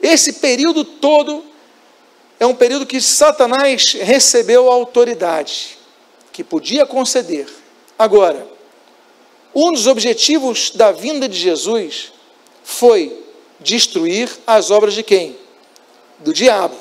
[0.00, 1.51] esse período todo
[2.42, 5.78] é um período que Satanás recebeu autoridade,
[6.32, 7.46] que podia conceder.
[7.96, 8.44] Agora,
[9.54, 12.12] um dos objetivos da vinda de Jesus
[12.64, 13.16] foi
[13.60, 15.36] destruir as obras de quem?
[16.18, 16.74] Do diabo.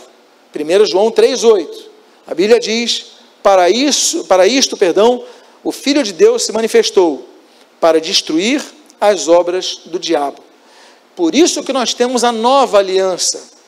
[0.56, 1.69] 1 João 3,8.
[2.26, 3.12] A Bíblia diz:
[3.43, 5.24] para isso, para isto, perdão,
[5.63, 7.30] o Filho de Deus se manifestou
[7.80, 8.63] para destruir
[9.00, 10.41] as obras do diabo.
[11.15, 13.61] Por isso que nós temos a nova aliança.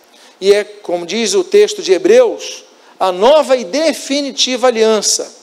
[0.43, 2.65] E é, como diz o texto de Hebreus,
[2.99, 5.33] a nova e definitiva aliança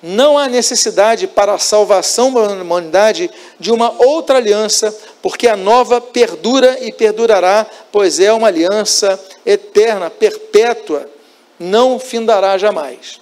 [0.00, 3.28] não há necessidade para a salvação da humanidade
[3.58, 10.10] de uma outra aliança, porque a nova perdura e perdurará, pois é uma aliança eterna,
[10.10, 11.10] perpétua,
[11.58, 13.18] não findará jamais.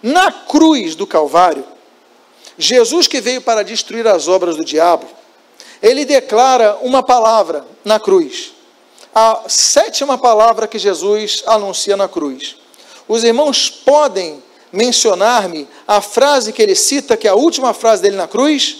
[0.00, 1.64] Na cruz do Calvário,
[2.56, 5.08] Jesus que veio para destruir as obras do diabo,
[5.82, 8.59] ele declara uma palavra na cruz.
[9.14, 12.56] A sétima palavra que Jesus anuncia na cruz.
[13.08, 14.42] Os irmãos podem
[14.72, 18.76] mencionar-me a frase que ele cita, que é a última frase dele na cruz?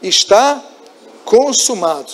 [0.00, 0.62] Está
[1.24, 2.12] consumado.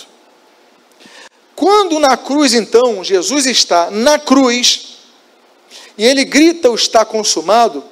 [1.55, 4.97] Quando na cruz, então, Jesus está na cruz,
[5.97, 7.83] e ele grita o está consumado,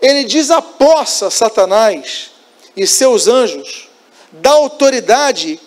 [0.00, 2.30] ele desapossa Satanás
[2.76, 3.88] e seus anjos
[4.32, 5.58] da autoridade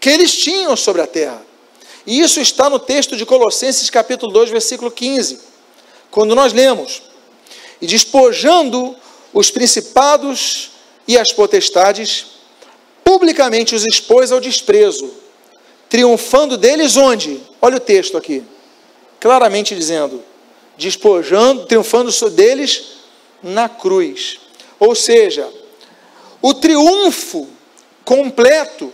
[0.00, 1.43] que eles tinham sobre a terra.
[2.06, 5.54] E isso está no texto de Colossenses capítulo 2, versículo 15
[6.14, 7.02] quando nós lemos,
[7.82, 8.94] e despojando
[9.32, 10.70] os principados
[11.08, 12.26] e as potestades,
[13.02, 15.12] publicamente os expôs ao desprezo,
[15.88, 17.40] triunfando deles onde?
[17.60, 18.44] Olha o texto aqui,
[19.18, 20.22] claramente dizendo,
[20.78, 22.84] despojando, triunfando deles
[23.42, 24.38] na cruz.
[24.78, 25.48] Ou seja,
[26.40, 27.48] o triunfo
[28.04, 28.92] completo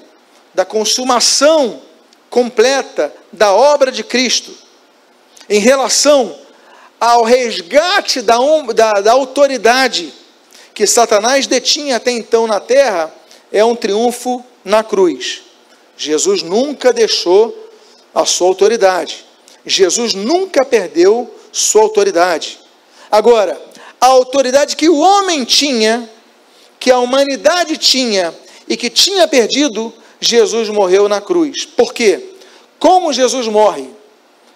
[0.55, 1.83] da consumação
[2.31, 4.53] completa da obra de Cristo
[5.49, 6.35] em relação
[6.99, 8.39] ao resgate da,
[8.73, 10.15] da, da autoridade
[10.81, 13.13] que Satanás detinha até então na terra,
[13.53, 15.43] é um triunfo na cruz.
[15.95, 17.55] Jesus nunca deixou
[18.15, 19.27] a sua autoridade.
[19.67, 22.59] Jesus nunca perdeu sua autoridade.
[23.11, 23.61] Agora,
[24.01, 26.09] a autoridade que o homem tinha,
[26.79, 28.35] que a humanidade tinha
[28.67, 31.65] e que tinha perdido, Jesus morreu na cruz.
[31.65, 32.35] Por quê?
[32.79, 33.89] Como Jesus morre?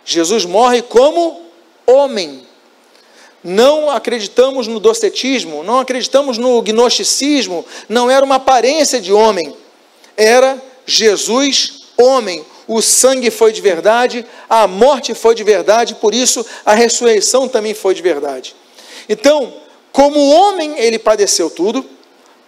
[0.05, 1.43] Jesus morre como
[1.87, 2.43] homem.
[3.43, 9.55] Não acreditamos no docetismo, não acreditamos no gnosticismo, não era uma aparência de homem,
[10.17, 12.45] era Jesus homem.
[12.67, 17.75] O sangue foi de verdade, a morte foi de verdade, por isso a ressurreição também
[17.75, 18.57] foi de verdade.
[19.07, 19.53] Então,
[19.93, 21.85] como homem, ele padeceu tudo,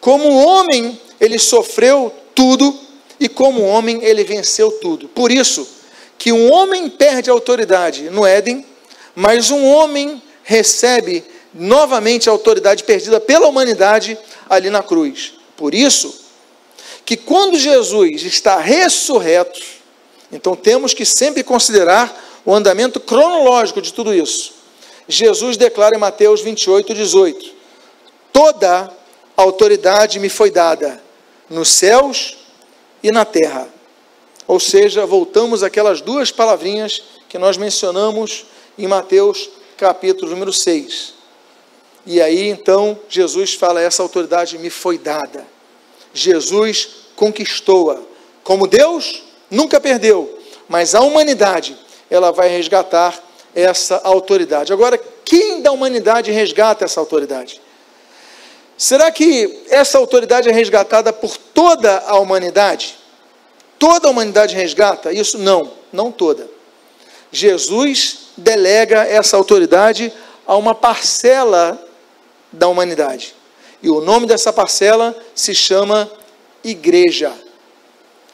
[0.01, 2.86] como homem, ele sofreu tudo,
[3.19, 5.09] e como homem, ele venceu tudo.
[5.09, 5.67] Por isso,
[6.19, 8.65] que um homem perde a autoridade no Éden,
[9.15, 15.35] mas um homem recebe novamente a autoridade perdida pela humanidade ali na cruz.
[15.57, 16.15] Por isso,
[17.05, 19.61] que quando Jesus está ressurreto,
[20.31, 24.55] então temos que sempre considerar o andamento cronológico de tudo isso.
[25.09, 27.55] Jesus declara em Mateus 28, 18:
[28.33, 28.93] Toda
[29.37, 31.01] autoridade me foi dada
[31.49, 32.37] nos céus
[33.03, 33.69] e na terra.
[34.47, 38.47] Ou seja, voltamos àquelas duas palavrinhas que nós mencionamos
[38.79, 41.15] em Mateus capítulo número 6.
[42.07, 45.47] E aí então Jesus fala: essa autoridade me foi dada.
[46.15, 48.01] Jesus conquistou-a.
[48.45, 50.39] Como Deus, nunca perdeu,
[50.69, 51.77] mas a humanidade,
[52.09, 53.21] ela vai resgatar
[53.55, 54.73] essa autoridade.
[54.73, 57.61] Agora, quem da humanidade resgata essa autoridade?
[58.77, 62.97] Será que essa autoridade é resgatada por toda a humanidade?
[63.79, 65.13] Toda a humanidade resgata?
[65.13, 66.49] Isso não, não toda.
[67.33, 70.13] Jesus delega essa autoridade
[70.47, 71.83] a uma parcela
[72.53, 73.35] da humanidade.
[73.83, 76.11] E o nome dessa parcela se chama
[76.63, 77.33] igreja.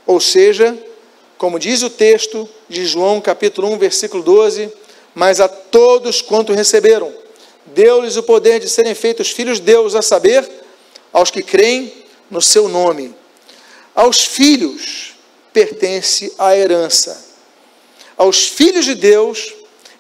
[0.07, 0.77] Ou seja,
[1.39, 4.73] como diz o texto de João, capítulo 1, versículo 12:
[5.15, 7.13] Mas a todos quanto receberam,
[7.67, 10.49] deu-lhes o poder de serem feitos filhos de Deus, a saber,
[11.13, 11.93] aos que creem
[12.31, 13.15] no seu nome.
[13.95, 15.15] Aos filhos
[15.53, 17.33] pertence a herança.
[18.17, 19.53] Aos filhos de Deus,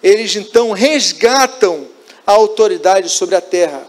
[0.02, 1.86] eles então resgatam
[2.26, 3.86] a autoridade sobre a terra.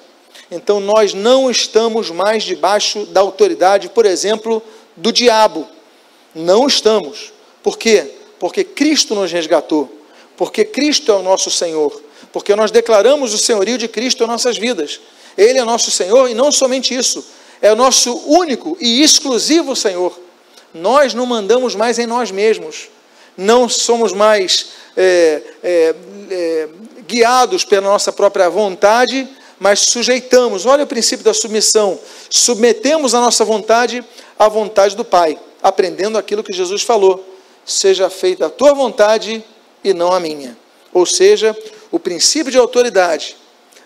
[0.51, 4.61] Então nós não estamos mais debaixo da autoridade, por exemplo,
[4.95, 5.67] do diabo.
[6.35, 7.31] Não estamos.
[7.61, 8.11] Por quê?
[8.39, 9.89] Porque Cristo nos resgatou.
[10.35, 12.02] Porque Cristo é o nosso Senhor.
[12.33, 14.99] Porque nós declaramos o senhorio de Cristo em nossas vidas.
[15.37, 17.23] Ele é nosso Senhor e não somente isso,
[17.61, 20.19] é o nosso único e exclusivo Senhor.
[20.73, 22.89] Nós não mandamos mais em nós mesmos,
[23.37, 25.95] não somos mais é, é,
[26.29, 26.69] é,
[27.07, 29.27] guiados pela nossa própria vontade,
[29.59, 30.65] mas sujeitamos.
[30.65, 34.03] Olha o princípio da submissão: submetemos a nossa vontade
[34.37, 37.23] à vontade do Pai, aprendendo aquilo que Jesus falou:
[37.65, 39.43] seja feita a tua vontade
[39.83, 40.57] e não a minha.
[40.91, 41.57] Ou seja,
[41.93, 43.37] o princípio de autoridade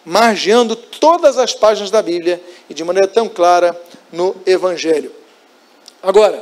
[0.05, 3.77] margeando todas as páginas da Bíblia e de maneira tão clara
[4.13, 5.11] no Evangelho.
[6.01, 6.41] Agora,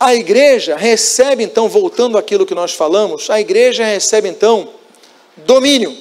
[0.00, 4.70] a igreja recebe então, voltando àquilo que nós falamos, a igreja recebe então
[5.36, 5.94] domínio,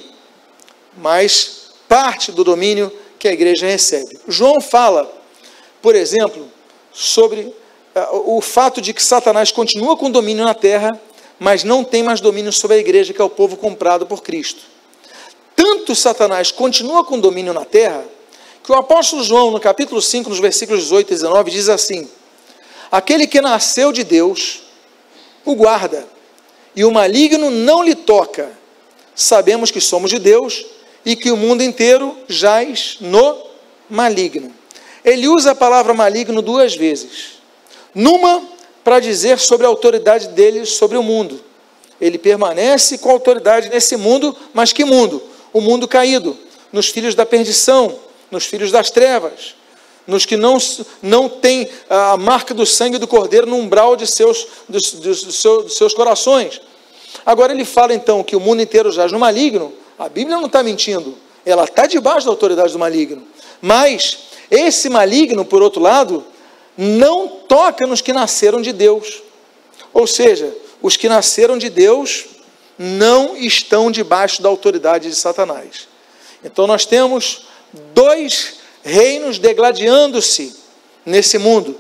[0.95, 2.89] mas parte do domínio
[3.19, 4.17] que a igreja recebe.
[4.29, 5.11] João fala,
[5.81, 6.49] por exemplo,
[6.93, 10.97] sobre uh, o fato de que Satanás continua com domínio na terra,
[11.39, 14.77] mas não tem mais domínio sobre a igreja, que é o povo comprado por Cristo
[15.57, 18.05] tanto Satanás continua com domínio na terra,
[18.63, 22.07] que o apóstolo João, no capítulo 5, nos versículos 18 e 19, diz assim:
[22.91, 24.61] Aquele que nasceu de Deus,
[25.43, 26.07] o guarda,
[26.75, 28.51] e o maligno não lhe toca.
[29.15, 30.65] Sabemos que somos de Deus
[31.03, 33.43] e que o mundo inteiro jaz no
[33.89, 34.53] maligno.
[35.03, 37.39] Ele usa a palavra maligno duas vezes.
[37.95, 38.43] Numa,
[38.87, 41.41] para dizer sobre a autoridade dele sobre o mundo.
[41.99, 45.21] Ele permanece com autoridade nesse mundo, mas que mundo?
[45.51, 46.37] o mundo caído,
[46.71, 49.55] nos filhos da perdição, nos filhos das trevas,
[50.07, 50.57] nos que não,
[51.01, 55.93] não têm a marca do sangue do cordeiro no umbral de seus, dos, seus, seus
[55.93, 56.61] corações.
[57.25, 60.63] Agora ele fala então que o mundo inteiro jaz no maligno, a Bíblia não está
[60.63, 63.23] mentindo, ela está debaixo da autoridade do maligno.
[63.61, 64.17] Mas
[64.49, 66.23] esse maligno, por outro lado,
[66.77, 69.23] não toca nos que nasceram de Deus.
[69.93, 72.25] Ou seja, os que nasceram de Deus
[72.77, 75.87] não estão debaixo da autoridade de Satanás.
[76.43, 77.47] Então nós temos
[77.93, 80.55] dois reinos degladiando-se
[81.05, 81.75] nesse mundo: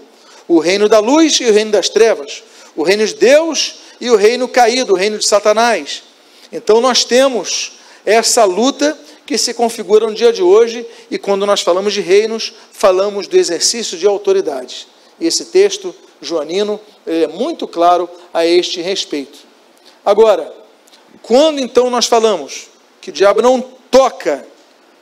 [0.47, 2.43] o reino da luz e o reino das trevas,
[2.75, 6.03] o reino de Deus e o reino caído, o reino de Satanás.
[6.51, 7.73] Então nós temos
[8.05, 8.97] essa luta
[9.27, 13.35] que se configura no dia de hoje, e quando nós falamos de reinos, falamos do
[13.35, 14.87] exercício de autoridade.
[15.19, 19.39] Esse texto joanino é muito claro a este respeito.
[20.05, 20.51] Agora,
[21.21, 22.67] quando então nós falamos
[23.01, 23.61] que o diabo não
[23.91, 24.47] toca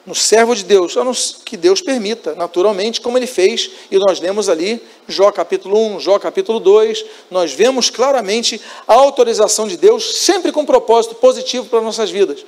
[0.05, 1.13] no servo de Deus, a não
[1.43, 6.19] que Deus permita, naturalmente, como ele fez, e nós lemos ali, Jó capítulo 1, Jó
[6.19, 11.81] capítulo 2, nós vemos claramente a autorização de Deus, sempre com um propósito positivo para
[11.81, 12.45] nossas vidas.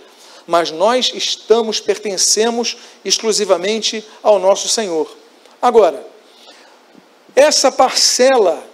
[0.48, 5.14] Mas nós estamos, pertencemos exclusivamente ao nosso Senhor.
[5.62, 6.08] Agora,
[7.36, 8.66] essa parcela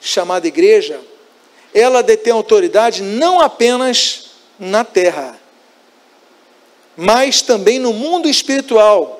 [0.00, 1.00] chamada igreja,
[1.72, 5.38] ela detém autoridade não apenas na terra,
[6.96, 9.18] mas também no mundo espiritual.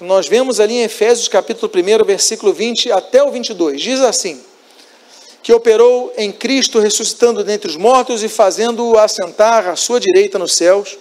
[0.00, 3.82] Nós vemos ali em Efésios capítulo 1, versículo 20 até o 22.
[3.82, 4.42] Diz assim:
[5.42, 10.54] que operou em Cristo, ressuscitando dentre os mortos e fazendo-o assentar à sua direita nos
[10.54, 10.98] céus,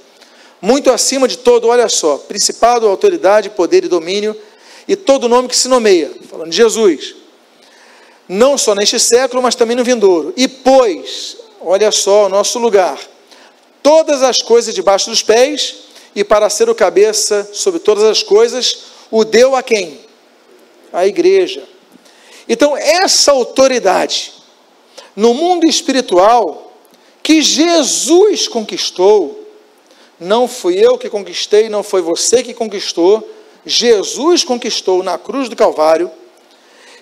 [0.62, 4.36] muito acima de todo, olha só, principado, autoridade, poder e domínio,
[4.88, 7.16] e todo nome que se nomeia, falando de Jesus,
[8.28, 10.34] não só neste século, mas também no vindouro.
[10.36, 13.00] E pôs, olha só, o nosso lugar,
[13.82, 15.76] todas as coisas debaixo dos pés,
[16.16, 18.80] e para ser o cabeça sobre todas as coisas,
[19.12, 20.00] o deu a quem?
[20.92, 21.64] A igreja.
[22.48, 24.34] Então, essa autoridade
[25.16, 26.74] no mundo espiritual
[27.22, 29.39] que Jesus conquistou,
[30.20, 33.28] não fui eu que conquistei, não foi você que conquistou,
[33.66, 36.12] Jesus conquistou na cruz do Calvário.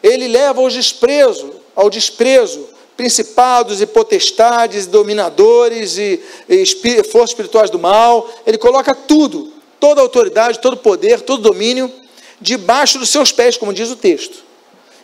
[0.03, 6.65] ele leva ao desprezo, ao desprezo, principados e potestades, dominadores e, e
[7.03, 11.91] forças espirituais do mal, ele coloca tudo, toda autoridade, todo poder, todo domínio,
[12.41, 14.43] debaixo dos seus pés, como diz o texto.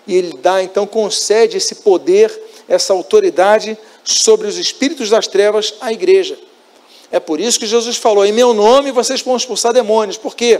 [0.05, 2.31] E ele dá, então, concede esse poder,
[2.67, 6.37] essa autoridade sobre os espíritos das trevas à igreja.
[7.13, 10.17] É por isso que Jesus falou: em meu nome vocês vão expulsar demônios.
[10.17, 10.59] Por quê?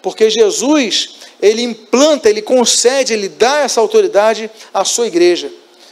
[0.00, 5.50] Porque Jesus, ele implanta, ele concede, ele dá essa autoridade à sua igreja.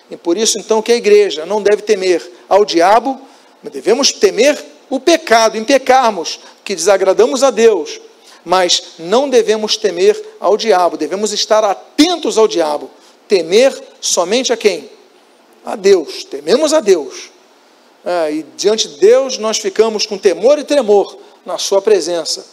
[0.09, 3.21] E por isso, então, que a igreja não deve temer ao diabo,
[3.61, 4.57] mas devemos temer
[4.89, 8.01] o pecado, em pecarmos, que desagradamos a Deus,
[8.45, 12.89] mas não devemos temer ao diabo, devemos estar atentos ao diabo.
[13.27, 14.89] Temer somente a quem?
[15.65, 16.23] A Deus.
[16.23, 17.35] Tememos a Deus.
[18.07, 22.47] É, e diante de Deus nós ficamos com temor e tremor na Sua presença.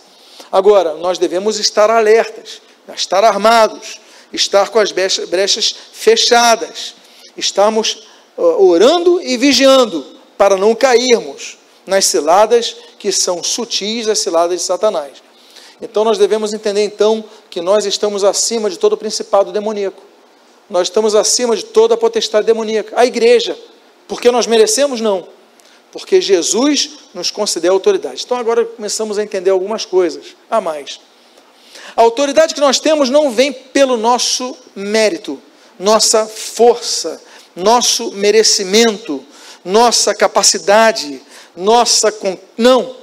[0.51, 2.59] Agora, nós devemos estar alertas,
[2.95, 4.01] estar armados,
[4.33, 6.95] estar com as brechas fechadas,
[7.37, 10.03] estarmos orando e vigiando
[10.35, 15.21] para não cairmos nas ciladas que são sutis, as ciladas de Satanás.
[15.79, 20.01] Então nós devemos entender então que nós estamos acima de todo o principado demoníaco.
[20.67, 22.93] Nós estamos acima de toda a potestade demoníaca.
[22.97, 23.55] A igreja,
[24.07, 25.27] porque nós merecemos não,
[25.93, 28.23] porque Jesus nos concedeu autoridade.
[28.25, 30.99] Então agora começamos a entender algumas coisas a mais.
[31.95, 35.39] A autoridade que nós temos não vem pelo nosso mérito,
[35.79, 37.21] nossa força,
[37.55, 39.23] nosso merecimento,
[39.63, 41.21] nossa capacidade,
[41.55, 42.11] nossa.
[42.57, 42.95] Não.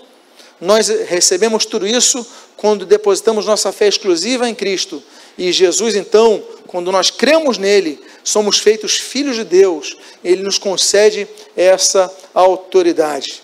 [0.60, 2.26] Nós recebemos tudo isso
[2.56, 5.00] quando depositamos nossa fé exclusiva em Cristo.
[5.36, 11.26] E Jesus, então, quando nós cremos nele, somos feitos filhos de Deus, ele nos concede
[11.56, 13.42] essa autoridade.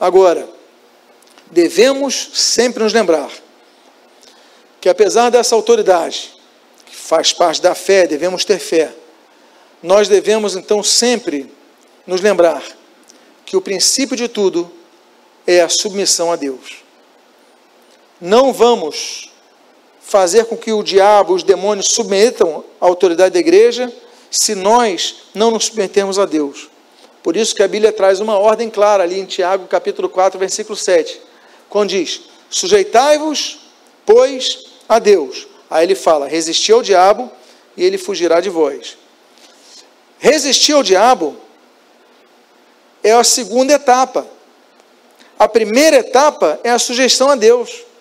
[0.00, 0.48] Agora,
[1.50, 3.30] devemos sempre nos lembrar
[4.80, 6.32] que, apesar dessa autoridade,
[6.86, 8.92] que faz parte da fé, devemos ter fé,
[9.82, 11.52] nós devemos então sempre
[12.06, 12.62] nos lembrar
[13.44, 14.72] que o princípio de tudo
[15.46, 16.82] é a submissão a Deus.
[18.20, 19.31] Não vamos
[20.12, 23.90] fazer com que o diabo, os demônios submetam a autoridade da igreja
[24.30, 26.68] se nós não nos submetermos a Deus.
[27.22, 30.76] Por isso que a Bíblia traz uma ordem clara ali em Tiago, capítulo 4, versículo
[30.76, 31.18] 7,
[31.70, 33.60] quando diz: Sujeitai-vos,
[34.04, 35.46] pois, a Deus.
[35.70, 37.32] Aí ele fala: Resisti ao diabo
[37.74, 38.98] e ele fugirá de vós.
[40.18, 41.38] Resistir ao diabo
[43.02, 44.26] é a segunda etapa.
[45.38, 47.91] A primeira etapa é a sujeição a Deus.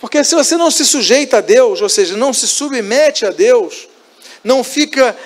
[0.00, 3.88] Porque se você não se sujeita a Deus, ou seja, não se submete a Deus,
[4.42, 5.16] não fica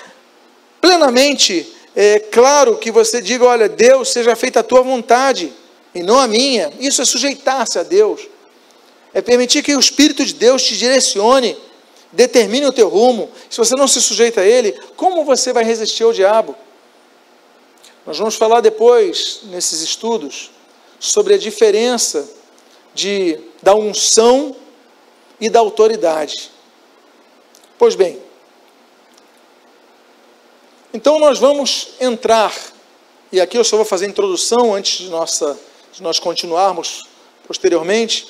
[0.81, 5.53] plenamente é, claro que você diga: olha, Deus, seja feita a tua vontade
[5.95, 6.73] e não a minha.
[6.81, 8.23] Isso é sujeitar-se a Deus,
[9.13, 11.57] é permitir que o Espírito de Deus te direcione
[12.15, 16.05] determine o teu rumo, se você não se sujeita a ele, como você vai resistir
[16.05, 16.55] ao diabo?
[18.07, 20.51] Nós vamos falar depois, nesses estudos,
[21.01, 22.29] sobre a diferença
[22.95, 24.55] de, da unção
[25.41, 26.51] e da autoridade.
[27.79, 28.21] Pois bem,
[30.93, 32.55] então nós vamos entrar,
[33.33, 35.59] e aqui eu só vou fazer a introdução antes de, nossa,
[35.93, 37.03] de nós continuarmos
[37.47, 38.27] posteriormente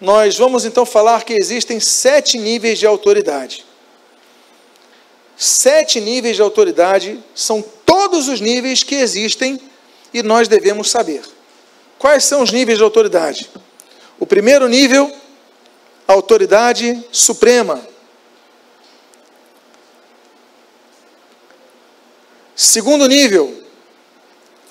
[0.00, 3.66] nós vamos então falar que existem sete níveis de autoridade.
[5.36, 9.60] Sete níveis de autoridade são todos os níveis que existem
[10.12, 11.22] e nós devemos saber.
[11.98, 13.50] Quais são os níveis de autoridade?
[14.18, 15.12] O primeiro nível,
[16.12, 17.80] autoridade suprema.
[22.54, 23.62] Segundo nível,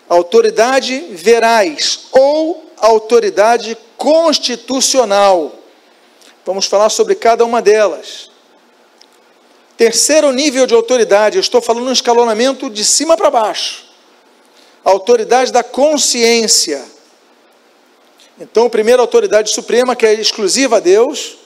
[0.08, 5.56] autoridade verais ou autoridade constitucional.
[6.46, 8.30] Vamos falar sobre cada uma delas.
[9.78, 13.86] Terceiro nível de autoridade, eu estou falando no escalonamento de cima para baixo.
[14.84, 16.99] Autoridade da consciência.
[18.40, 21.38] Então, a primeira autoridade suprema, que é exclusiva a Deus.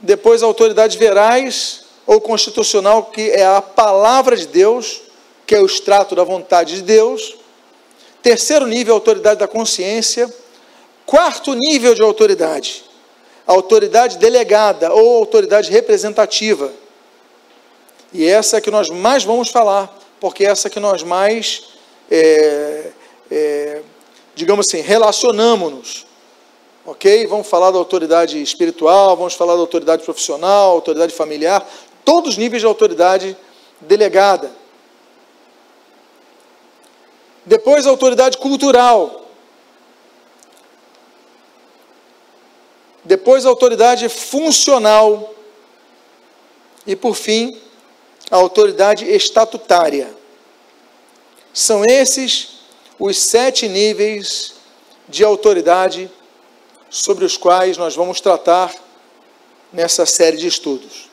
[0.00, 5.00] Depois, a autoridade verais ou constitucional, que é a palavra de Deus,
[5.46, 7.36] que é o extrato da vontade de Deus.
[8.20, 10.28] Terceiro nível, a autoridade da consciência.
[11.06, 12.84] Quarto nível de autoridade,
[13.46, 16.72] a autoridade delegada ou autoridade representativa.
[18.12, 21.64] E essa é que nós mais vamos falar, porque é essa que nós mais,
[22.10, 22.90] é,
[23.30, 23.82] é,
[24.34, 26.06] digamos assim, relacionamos-nos.
[26.84, 27.26] Ok?
[27.26, 31.66] Vamos falar da autoridade espiritual, vamos falar da autoridade profissional, autoridade familiar,
[32.04, 33.36] todos os níveis de autoridade
[33.80, 34.50] delegada.
[37.44, 39.22] Depois, a autoridade cultural,
[43.04, 45.34] Depois, a autoridade funcional.
[46.86, 47.60] E, por fim,
[48.30, 50.12] a autoridade estatutária.
[51.52, 52.51] São esses
[53.04, 54.54] os sete níveis
[55.08, 56.08] de autoridade
[56.88, 58.72] sobre os quais nós vamos tratar
[59.72, 61.10] nessa série de estudos.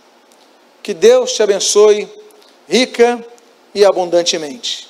[0.83, 2.07] Que Deus te abençoe
[2.67, 3.25] rica
[3.73, 4.87] e abundantemente.